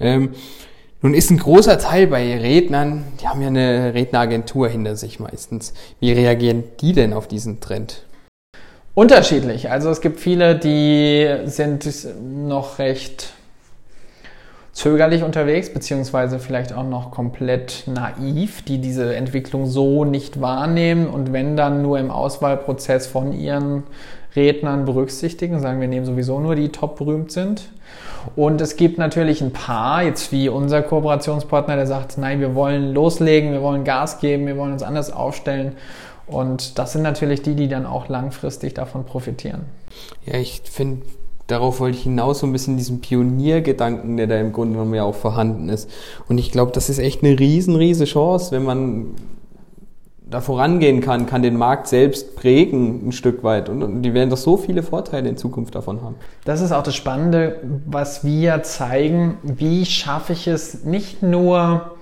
Ähm, 0.00 0.30
nun 1.02 1.14
ist 1.14 1.30
ein 1.30 1.38
großer 1.38 1.78
Teil 1.78 2.06
bei 2.06 2.38
Rednern, 2.38 3.04
die 3.20 3.28
haben 3.28 3.42
ja 3.42 3.48
eine 3.48 3.94
Redneragentur 3.94 4.68
hinter 4.68 4.96
sich 4.96 5.20
meistens. 5.20 5.74
Wie 6.00 6.10
reagieren 6.12 6.64
die 6.80 6.94
denn 6.94 7.12
auf 7.12 7.28
diesen 7.28 7.60
Trend? 7.60 8.02
Unterschiedlich. 8.96 9.70
Also 9.70 9.90
es 9.90 10.00
gibt 10.00 10.20
viele, 10.20 10.56
die 10.56 11.28
sind 11.44 11.86
noch 12.24 12.78
recht 12.78 13.34
zögerlich 14.72 15.22
unterwegs, 15.22 15.70
beziehungsweise 15.70 16.38
vielleicht 16.38 16.72
auch 16.72 16.82
noch 16.82 17.10
komplett 17.10 17.82
naiv, 17.84 18.62
die 18.62 18.78
diese 18.78 19.14
Entwicklung 19.14 19.66
so 19.66 20.06
nicht 20.06 20.40
wahrnehmen 20.40 21.08
und 21.08 21.34
wenn 21.34 21.58
dann 21.58 21.82
nur 21.82 21.98
im 21.98 22.10
Auswahlprozess 22.10 23.06
von 23.06 23.34
ihren 23.34 23.82
Rednern 24.34 24.86
berücksichtigen, 24.86 25.60
sagen 25.60 25.78
wir 25.78 25.88
nehmen 25.88 26.06
sowieso 26.06 26.40
nur 26.40 26.54
die 26.54 26.70
top 26.70 26.96
berühmt 26.96 27.30
sind. 27.30 27.68
Und 28.34 28.62
es 28.62 28.76
gibt 28.76 28.96
natürlich 28.96 29.42
ein 29.42 29.52
paar, 29.52 30.04
jetzt 30.04 30.32
wie 30.32 30.48
unser 30.48 30.80
Kooperationspartner, 30.80 31.76
der 31.76 31.86
sagt, 31.86 32.16
nein, 32.16 32.40
wir 32.40 32.54
wollen 32.54 32.94
loslegen, 32.94 33.52
wir 33.52 33.60
wollen 33.60 33.84
Gas 33.84 34.20
geben, 34.20 34.46
wir 34.46 34.56
wollen 34.56 34.72
uns 34.72 34.82
anders 34.82 35.12
aufstellen 35.12 35.76
und 36.26 36.78
das 36.78 36.92
sind 36.92 37.02
natürlich 37.02 37.42
die, 37.42 37.54
die 37.54 37.68
dann 37.68 37.86
auch 37.86 38.08
langfristig 38.08 38.74
davon 38.74 39.04
profitieren. 39.04 39.62
Ja, 40.24 40.34
ich 40.34 40.62
finde, 40.64 41.02
darauf 41.46 41.80
wollte 41.80 41.96
ich 41.98 42.04
hinaus, 42.04 42.40
so 42.40 42.46
ein 42.46 42.52
bisschen 42.52 42.76
diesen 42.76 43.00
Pioniergedanken, 43.00 44.16
der 44.16 44.26
da 44.26 44.38
im 44.38 44.52
Grunde 44.52 44.74
genommen 44.74 44.94
ja 44.94 45.04
auch 45.04 45.14
vorhanden 45.14 45.68
ist. 45.68 45.88
Und 46.28 46.38
ich 46.38 46.50
glaube, 46.50 46.72
das 46.72 46.88
ist 46.88 46.98
echt 46.98 47.22
eine 47.22 47.38
riesen, 47.38 47.76
riesen 47.76 48.06
Chance, 48.06 48.50
wenn 48.52 48.64
man 48.64 49.14
da 50.28 50.40
vorangehen 50.40 51.00
kann, 51.00 51.26
kann 51.26 51.42
den 51.42 51.56
Markt 51.56 51.86
selbst 51.86 52.34
prägen 52.34 53.08
ein 53.08 53.12
Stück 53.12 53.44
weit 53.44 53.68
und, 53.68 53.82
und, 53.84 54.02
die 54.02 54.12
werden 54.12 54.28
doch 54.28 54.36
so 54.36 54.56
viele 54.56 54.82
Vorteile 54.82 55.28
in 55.28 55.36
Zukunft 55.36 55.76
davon 55.76 56.02
haben. 56.02 56.16
Das 56.44 56.60
ist 56.60 56.72
auch 56.72 56.82
das 56.82 56.96
Spannende, 56.96 57.60
was 57.86 58.24
wir 58.24 58.64
zeigen, 58.64 59.38
wie 59.44 59.86
schaffe 59.86 60.32
ich 60.32 60.48
es 60.48 60.82
nicht 60.82 61.22
nur 61.22 61.92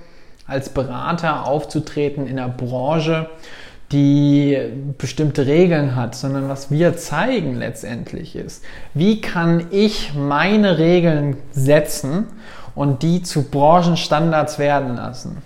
als 0.46 0.70
Berater 0.70 1.46
aufzutreten 1.46 2.26
in 2.26 2.37
der 2.37 2.48
Branche, 2.48 3.28
die 3.94 4.59
bestimmte 4.98 5.46
Regeln 5.46 5.94
hat, 5.94 6.16
sondern 6.16 6.48
was 6.48 6.70
wir 6.70 6.96
zeigen 6.96 7.54
letztendlich 7.54 8.35
ist, 8.35 8.64
wie 8.92 9.20
kann 9.20 9.68
ich 9.70 10.14
meine 10.14 10.78
Regeln 10.78 11.37
setzen 11.52 12.26
und 12.74 13.02
die 13.02 13.22
zu 13.22 13.44
Branchenstandards 13.44 14.59
werden 14.59 14.96
lassen. 14.96 15.42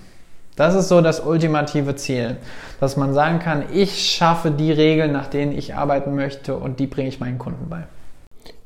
Das 0.56 0.74
ist 0.74 0.88
so 0.88 1.00
das 1.02 1.20
ultimative 1.20 1.94
Ziel, 1.94 2.38
dass 2.80 2.96
man 2.96 3.14
sagen 3.14 3.38
kann, 3.38 3.64
ich 3.72 4.10
schaffe 4.10 4.50
die 4.50 4.72
Regeln, 4.72 5.12
nach 5.12 5.28
denen 5.28 5.52
ich 5.52 5.76
arbeiten 5.76 6.16
möchte 6.16 6.56
und 6.56 6.80
die 6.80 6.86
bringe 6.86 7.08
ich 7.08 7.20
meinen 7.20 7.38
Kunden 7.38 7.68
bei. 7.68 7.84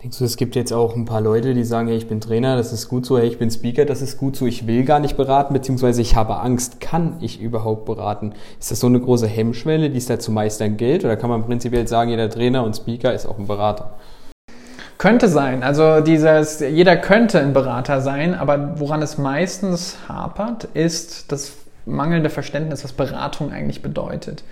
Denkst 0.02 0.18
du, 0.18 0.24
es 0.24 0.36
gibt 0.36 0.56
jetzt 0.56 0.72
auch 0.72 0.96
ein 0.96 1.04
paar 1.04 1.20
Leute, 1.20 1.54
die 1.54 1.62
sagen, 1.62 1.86
hey, 1.86 1.96
ich 1.96 2.08
bin 2.08 2.20
Trainer, 2.20 2.56
das 2.56 2.72
ist 2.72 2.88
gut 2.88 3.06
so, 3.06 3.18
hey, 3.18 3.28
ich 3.28 3.38
bin 3.38 3.52
Speaker, 3.52 3.84
das 3.84 4.02
ist 4.02 4.18
gut 4.18 4.34
so, 4.34 4.46
ich 4.46 4.66
will 4.66 4.84
gar 4.84 4.98
nicht 4.98 5.16
beraten, 5.16 5.54
beziehungsweise 5.54 6.02
ich 6.02 6.16
habe 6.16 6.40
Angst, 6.40 6.80
kann 6.80 7.18
ich 7.20 7.40
überhaupt 7.40 7.84
beraten? 7.84 8.32
Ist 8.58 8.72
das 8.72 8.80
so 8.80 8.88
eine 8.88 8.98
große 8.98 9.28
Hemmschwelle, 9.28 9.90
die 9.90 9.98
es 9.98 10.06
da 10.06 10.18
zu 10.18 10.32
meistern 10.32 10.76
gilt? 10.76 11.04
Oder 11.04 11.16
kann 11.16 11.30
man 11.30 11.44
prinzipiell 11.44 11.86
sagen, 11.86 12.10
jeder 12.10 12.28
Trainer 12.28 12.64
und 12.64 12.74
Speaker 12.74 13.14
ist 13.14 13.26
auch 13.26 13.38
ein 13.38 13.46
Berater? 13.46 13.94
Könnte 14.98 15.28
sein. 15.28 15.62
Also 15.62 16.00
dieses, 16.00 16.58
jeder 16.58 16.96
könnte 16.96 17.38
ein 17.38 17.52
Berater 17.52 18.00
sein, 18.00 18.34
aber 18.34 18.80
woran 18.80 19.02
es 19.02 19.18
meistens 19.18 19.98
hapert, 20.08 20.64
ist 20.74 21.30
das 21.30 21.52
mangelnde 21.84 22.30
Verständnis, 22.30 22.84
was 22.84 22.92
Beratung 22.92 23.52
eigentlich 23.52 23.82
bedeutet. 23.82 24.44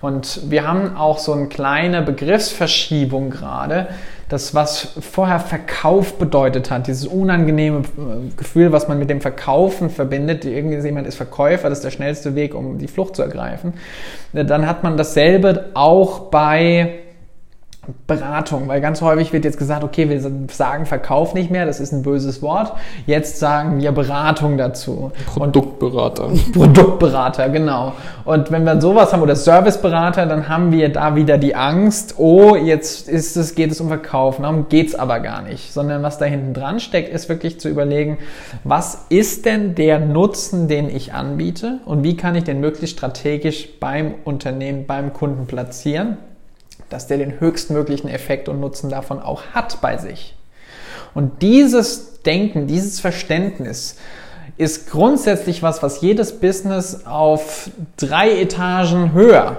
Und 0.00 0.50
wir 0.50 0.66
haben 0.66 0.96
auch 0.96 1.18
so 1.18 1.32
eine 1.32 1.48
kleine 1.48 2.02
Begriffsverschiebung 2.02 3.30
gerade, 3.30 3.88
das 4.28 4.54
was 4.54 4.96
vorher 5.00 5.40
Verkauf 5.40 6.18
bedeutet 6.18 6.70
hat, 6.70 6.86
dieses 6.86 7.06
unangenehme 7.06 7.78
äh, 7.78 8.36
Gefühl, 8.36 8.72
was 8.72 8.88
man 8.88 8.98
mit 8.98 9.10
dem 9.10 9.20
Verkaufen 9.20 9.90
verbindet, 9.90 10.44
irgendjemand 10.44 11.06
ist 11.06 11.16
Verkäufer, 11.16 11.68
das 11.68 11.78
ist 11.78 11.84
der 11.84 11.90
schnellste 11.90 12.34
Weg, 12.34 12.54
um 12.54 12.78
die 12.78 12.88
Flucht 12.88 13.16
zu 13.16 13.22
ergreifen. 13.22 13.74
Dann 14.32 14.66
hat 14.66 14.82
man 14.82 14.96
dasselbe 14.96 15.70
auch 15.74 16.30
bei 16.30 17.00
Beratung, 18.06 18.68
weil 18.68 18.80
ganz 18.80 19.00
häufig 19.00 19.32
wird 19.32 19.44
jetzt 19.44 19.58
gesagt, 19.58 19.82
okay, 19.82 20.10
wir 20.10 20.20
sagen 20.50 20.84
Verkauf 20.84 21.32
nicht 21.32 21.50
mehr, 21.50 21.64
das 21.64 21.80
ist 21.80 21.92
ein 21.92 22.02
böses 22.02 22.42
Wort. 22.42 22.72
Jetzt 23.06 23.38
sagen 23.38 23.80
wir 23.80 23.92
Beratung 23.92 24.58
dazu. 24.58 25.10
Produktberater. 25.26 26.26
Und 26.26 26.52
Produktberater, 26.52 27.48
genau. 27.48 27.94
Und 28.24 28.50
wenn 28.50 28.64
wir 28.64 28.80
sowas 28.80 29.12
haben 29.12 29.22
oder 29.22 29.36
Serviceberater, 29.36 30.26
dann 30.26 30.48
haben 30.48 30.70
wir 30.70 30.90
da 30.90 31.16
wieder 31.16 31.38
die 31.38 31.54
Angst, 31.54 32.14
oh, 32.18 32.56
jetzt 32.56 33.08
ist 33.08 33.36
es, 33.36 33.54
geht 33.54 33.70
es 33.70 33.80
um 33.80 33.88
Verkauf. 33.88 34.36
Darum 34.38 34.68
geht 34.68 34.88
es 34.88 34.94
aber 34.94 35.20
gar 35.20 35.40
nicht. 35.42 35.72
Sondern 35.72 36.02
was 36.02 36.18
da 36.18 36.26
hinten 36.26 36.52
dran 36.52 36.80
steckt, 36.80 37.08
ist 37.08 37.28
wirklich 37.28 37.58
zu 37.58 37.70
überlegen, 37.70 38.18
was 38.64 39.06
ist 39.08 39.46
denn 39.46 39.74
der 39.74 39.98
Nutzen, 39.98 40.68
den 40.68 40.94
ich 40.94 41.14
anbiete 41.14 41.80
und 41.86 42.04
wie 42.04 42.16
kann 42.16 42.34
ich 42.34 42.44
den 42.44 42.60
möglichst 42.60 42.98
strategisch 42.98 43.78
beim 43.80 44.14
Unternehmen, 44.24 44.86
beim 44.86 45.14
Kunden 45.14 45.46
platzieren 45.46 46.18
dass 46.90 47.06
der 47.06 47.18
den 47.18 47.40
höchstmöglichen 47.40 48.08
Effekt 48.08 48.48
und 48.48 48.60
Nutzen 48.60 48.90
davon 48.90 49.20
auch 49.20 49.42
hat 49.52 49.80
bei 49.80 49.96
sich. 49.96 50.34
Und 51.14 51.42
dieses 51.42 52.22
Denken, 52.22 52.66
dieses 52.66 53.00
Verständnis 53.00 53.96
ist 54.56 54.90
grundsätzlich 54.90 55.62
was, 55.62 55.82
was 55.82 56.00
jedes 56.00 56.40
Business 56.40 57.06
auf 57.06 57.70
drei 57.96 58.40
Etagen 58.40 59.12
höher 59.12 59.58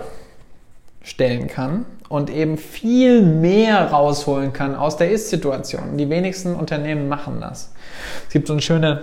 stellen 1.01 1.47
kann 1.47 1.85
und 2.09 2.29
eben 2.29 2.57
viel 2.57 3.21
mehr 3.21 3.91
rausholen 3.91 4.51
kann 4.51 4.75
aus 4.75 4.97
der 4.97 5.11
Ist-Situation. 5.11 5.97
Die 5.97 6.09
wenigsten 6.09 6.55
Unternehmen 6.55 7.07
machen 7.07 7.39
das. 7.39 7.71
Es 8.27 8.33
gibt 8.33 8.47
so 8.47 8.53
eine 8.53 8.61
schöne 8.61 9.01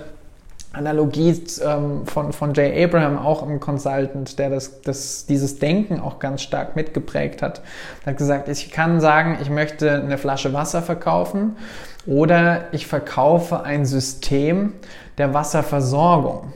Analogie 0.77 1.43
ähm, 1.65 2.07
von, 2.07 2.33
von 2.33 2.55
Jay 2.55 2.85
Abraham, 2.85 3.19
auch 3.19 3.43
im 3.43 3.61
Consultant, 3.61 4.39
der 4.39 4.51
das, 4.51 4.83
das, 4.83 5.27
dieses 5.27 5.59
Denken 5.59 6.01
auch 6.01 6.19
ganz 6.19 6.43
stark 6.43 6.77
mitgeprägt 6.77 7.43
hat. 7.43 7.63
Er 8.05 8.13
hat 8.13 8.19
gesagt, 8.19 8.49
ich 8.49 8.71
kann 8.71 9.01
sagen, 9.01 9.39
ich 9.41 9.51
möchte 9.51 9.91
eine 9.91 10.19
Flasche 10.19 10.53
Wasser 10.53 10.83
verkaufen 10.83 11.57
oder 12.07 12.65
ich 12.73 12.87
verkaufe 12.87 13.63
ein 13.63 13.87
System 13.87 14.75
der 15.19 15.35
Wasserversorgung. 15.35 16.53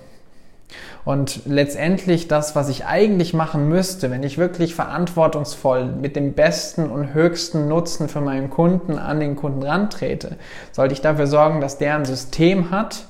Und 1.04 1.46
letztendlich 1.46 2.28
das, 2.28 2.54
was 2.54 2.68
ich 2.68 2.84
eigentlich 2.84 3.32
machen 3.32 3.68
müsste, 3.68 4.10
wenn 4.10 4.22
ich 4.22 4.36
wirklich 4.36 4.74
verantwortungsvoll 4.74 5.86
mit 5.86 6.14
dem 6.14 6.34
besten 6.34 6.90
und 6.90 7.14
höchsten 7.14 7.68
Nutzen 7.68 8.08
für 8.08 8.20
meinen 8.20 8.50
Kunden 8.50 8.98
an 8.98 9.18
den 9.18 9.34
Kunden 9.34 9.62
rantrete, 9.62 10.36
sollte 10.72 10.92
ich 10.92 11.00
dafür 11.00 11.26
sorgen, 11.26 11.62
dass 11.62 11.78
der 11.78 11.96
ein 11.96 12.04
System 12.04 12.70
hat, 12.70 13.06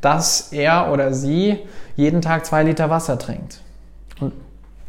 dass 0.00 0.52
er 0.52 0.92
oder 0.92 1.12
sie 1.12 1.58
jeden 1.96 2.22
Tag 2.22 2.46
zwei 2.46 2.62
Liter 2.62 2.90
Wasser 2.90 3.18
trinkt. 3.18 3.60
Und 4.20 4.32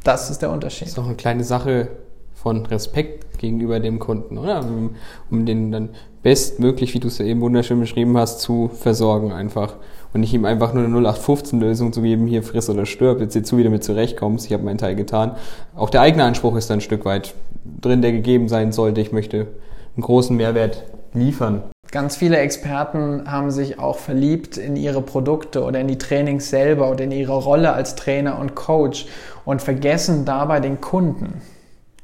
das 0.04 0.30
ist 0.30 0.42
der 0.42 0.52
Unterschied. 0.52 0.84
Das 0.84 0.94
ist 0.94 1.00
auch 1.00 1.06
eine 1.06 1.16
kleine 1.16 1.44
Sache 1.44 1.90
von 2.36 2.66
Respekt 2.66 3.38
gegenüber 3.38 3.80
dem 3.80 4.00
Kunden, 4.00 4.38
oder? 4.38 4.62
Um, 4.62 4.96
um 5.30 5.46
den 5.46 5.72
dann 5.72 5.90
bestmöglich, 6.22 6.94
wie 6.94 7.00
du 7.00 7.08
es 7.08 7.18
ja 7.18 7.26
eben 7.26 7.42
wunderschön 7.42 7.80
beschrieben 7.80 8.18
hast, 8.18 8.42
zu 8.42 8.70
versorgen 8.74 9.32
einfach. 9.32 9.76
Und 10.14 10.22
nicht 10.22 10.34
ihm 10.34 10.46
einfach 10.46 10.74
nur 10.74 10.84
eine 10.84 11.10
0815-Lösung 11.10 11.94
zu 11.94 12.02
geben, 12.02 12.28
hier 12.28 12.44
friss 12.44 12.70
oder 12.70 12.86
stirb, 12.86 13.20
jetzt 13.22 13.34
sieh 13.34 13.42
du, 13.42 13.58
wie 13.58 13.64
du 13.64 13.70
mit 13.70 13.84
zurechtkommst, 13.84 14.46
ich 14.48 14.54
habe 14.54 14.64
meinen 14.64 14.78
Teil 14.78 14.96
getan. 14.96 15.36
Auch 15.76 15.90
der 15.90 16.02
eigene 16.02 16.24
Anspruch 16.24 16.56
ist 16.56 16.70
dann 16.70 16.80
ein 16.80 16.82
Stück 16.82 17.06
weit 17.06 17.36
drin, 17.82 18.02
der 18.02 18.12
gegeben 18.12 18.50
sein 18.50 18.72
sollte. 18.72 19.02
Ich 19.02 19.12
möchte 19.12 19.48
einen 19.96 20.04
großen 20.04 20.36
Mehrwert 20.36 20.84
liefern. 21.14 21.64
Ganz 21.92 22.18
viele 22.18 22.38
Experten 22.38 23.24
haben 23.32 23.50
sich 23.50 23.80
auch 23.80 23.98
verliebt 23.98 24.58
in 24.58 24.76
ihre 24.76 25.02
Produkte 25.02 25.64
oder 25.64 25.80
in 25.80 25.88
die 25.88 25.98
Trainings 25.98 26.52
selber 26.52 26.92
oder 26.92 27.06
in 27.06 27.12
ihre 27.12 27.34
Rolle 27.34 27.74
als 27.74 27.96
Trainer 27.96 28.38
und 28.38 28.54
Coach 28.54 29.08
und 29.44 29.64
vergessen 29.64 30.24
dabei 30.24 30.60
den 30.60 30.82
Kunden. 30.82 31.42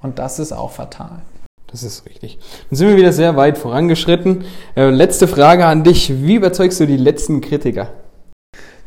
Und 0.02 0.18
das 0.18 0.40
ist 0.40 0.54
auch 0.54 0.72
fatal. 0.72 1.22
Das 1.68 1.84
ist 1.84 2.08
richtig. 2.08 2.40
Dann 2.70 2.78
sind 2.78 2.88
wir 2.88 2.98
wieder 2.98 3.12
sehr 3.12 3.36
weit 3.36 3.60
vorangeschritten. 3.60 4.46
Äh, 4.76 4.90
letzte 4.90 5.28
Frage 5.28 5.66
an 5.66 5.84
dich. 5.84 6.24
Wie 6.24 6.36
überzeugst 6.36 6.80
du 6.80 6.88
die 6.88 6.98
letzten 6.98 7.42
Kritiker? 7.42 7.90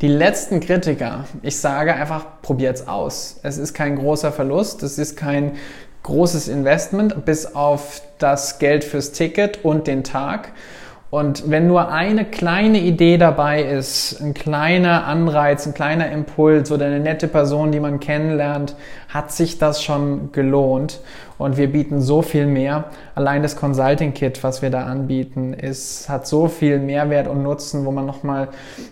Die 0.00 0.08
letzten 0.08 0.60
Kritiker, 0.60 1.24
ich 1.42 1.58
sage 1.58 1.94
einfach, 1.94 2.24
probiert's 2.42 2.86
aus. 2.86 3.40
Es 3.42 3.58
ist 3.58 3.74
kein 3.74 3.96
großer 3.96 4.32
Verlust, 4.32 4.82
es 4.84 4.96
ist 4.96 5.16
kein 5.16 5.56
großes 6.04 6.48
Investment, 6.48 7.24
bis 7.24 7.54
auf 7.54 8.02
das 8.18 8.58
Geld 8.58 8.84
fürs 8.84 9.12
Ticket 9.12 9.64
und 9.64 9.86
den 9.86 10.04
Tag. 10.04 10.52
Und 11.10 11.48
wenn 11.50 11.66
nur 11.66 11.90
eine 11.90 12.26
kleine 12.26 12.80
Idee 12.80 13.16
dabei 13.16 13.62
ist, 13.62 14.20
ein 14.20 14.34
kleiner 14.34 15.06
Anreiz, 15.06 15.66
ein 15.66 15.72
kleiner 15.72 16.10
Impuls 16.10 16.70
oder 16.70 16.84
eine 16.84 17.00
nette 17.00 17.28
Person, 17.28 17.72
die 17.72 17.80
man 17.80 17.98
kennenlernt, 17.98 18.76
hat 19.08 19.32
sich 19.32 19.56
das 19.56 19.82
schon 19.82 20.32
gelohnt. 20.32 21.00
Und 21.38 21.56
wir 21.56 21.72
bieten 21.72 22.02
so 22.02 22.20
viel 22.20 22.44
mehr. 22.44 22.90
Allein 23.14 23.42
das 23.42 23.56
Consulting 23.56 24.12
Kit, 24.12 24.44
was 24.44 24.60
wir 24.60 24.68
da 24.68 24.84
anbieten, 24.84 25.54
ist, 25.54 26.10
hat 26.10 26.26
so 26.26 26.46
viel 26.46 26.78
Mehrwert 26.78 27.26
und 27.26 27.42
Nutzen, 27.42 27.86
wo 27.86 27.90
man 27.90 28.04
nochmal 28.04 28.48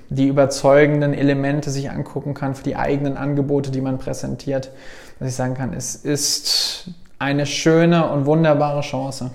die 0.09 0.29
überzeugenden 0.29 1.13
Elemente 1.13 1.69
sich 1.71 1.91
angucken 1.91 2.33
kann 2.33 2.55
für 2.55 2.65
die 2.65 2.77
eigenen 2.77 3.19
Angebote, 3.19 3.71
die 3.71 3.83
man 3.83 3.99
präsentiert. 3.99 4.71
Dass 5.19 5.29
ich 5.29 5.35
sagen 5.35 5.53
kann, 5.53 5.75
es 5.75 5.95
ist 5.97 6.89
eine 7.19 7.45
schöne 7.45 8.09
und 8.09 8.25
wunderbare 8.25 8.81
Chance. 8.81 9.31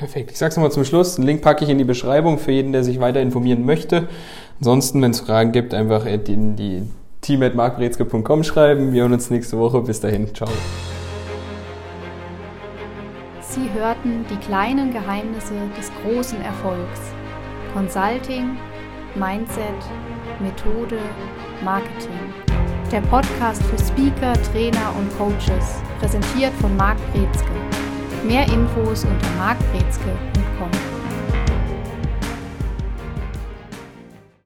Perfekt. 0.00 0.30
Ich 0.30 0.38
sage 0.38 0.48
es 0.48 0.56
nochmal 0.56 0.72
zum 0.72 0.86
Schluss. 0.86 1.16
Den 1.16 1.26
Link 1.26 1.42
packe 1.42 1.62
ich 1.62 1.68
in 1.68 1.76
die 1.76 1.84
Beschreibung 1.84 2.38
für 2.38 2.52
jeden, 2.52 2.72
der 2.72 2.84
sich 2.84 3.00
weiter 3.00 3.20
informieren 3.20 3.66
möchte. 3.66 4.08
Ansonsten, 4.58 5.02
wenn 5.02 5.10
es 5.10 5.20
Fragen 5.20 5.52
gibt, 5.52 5.74
einfach 5.74 6.06
in 6.06 6.56
die 6.56 6.88
team.markbrezke.com 7.20 8.42
schreiben. 8.42 8.94
Wir 8.94 9.02
hören 9.02 9.12
uns 9.12 9.28
nächste 9.28 9.58
Woche. 9.58 9.82
Bis 9.82 10.00
dahin. 10.00 10.34
Ciao. 10.34 10.48
Sie 13.42 13.70
hörten 13.78 14.24
die 14.30 14.36
kleinen 14.36 14.90
Geheimnisse 14.90 15.52
des 15.78 15.92
großen 16.02 16.40
Erfolgs. 16.40 17.00
Consulting, 17.74 18.56
Mindset, 19.16 19.60
Methode, 20.40 20.96
Marketing. 21.62 22.32
Der 22.90 23.02
Podcast 23.02 23.62
für 23.64 23.78
Speaker, 23.78 24.32
Trainer 24.50 24.94
und 24.98 25.14
Coaches, 25.18 25.82
präsentiert 25.98 26.54
von 26.54 26.74
Marc 26.74 26.96
Brezke. 27.12 27.79
Mehr 28.24 28.46
Infos 28.48 29.04
unter 29.04 29.30
markbrezke.com. 29.38 30.70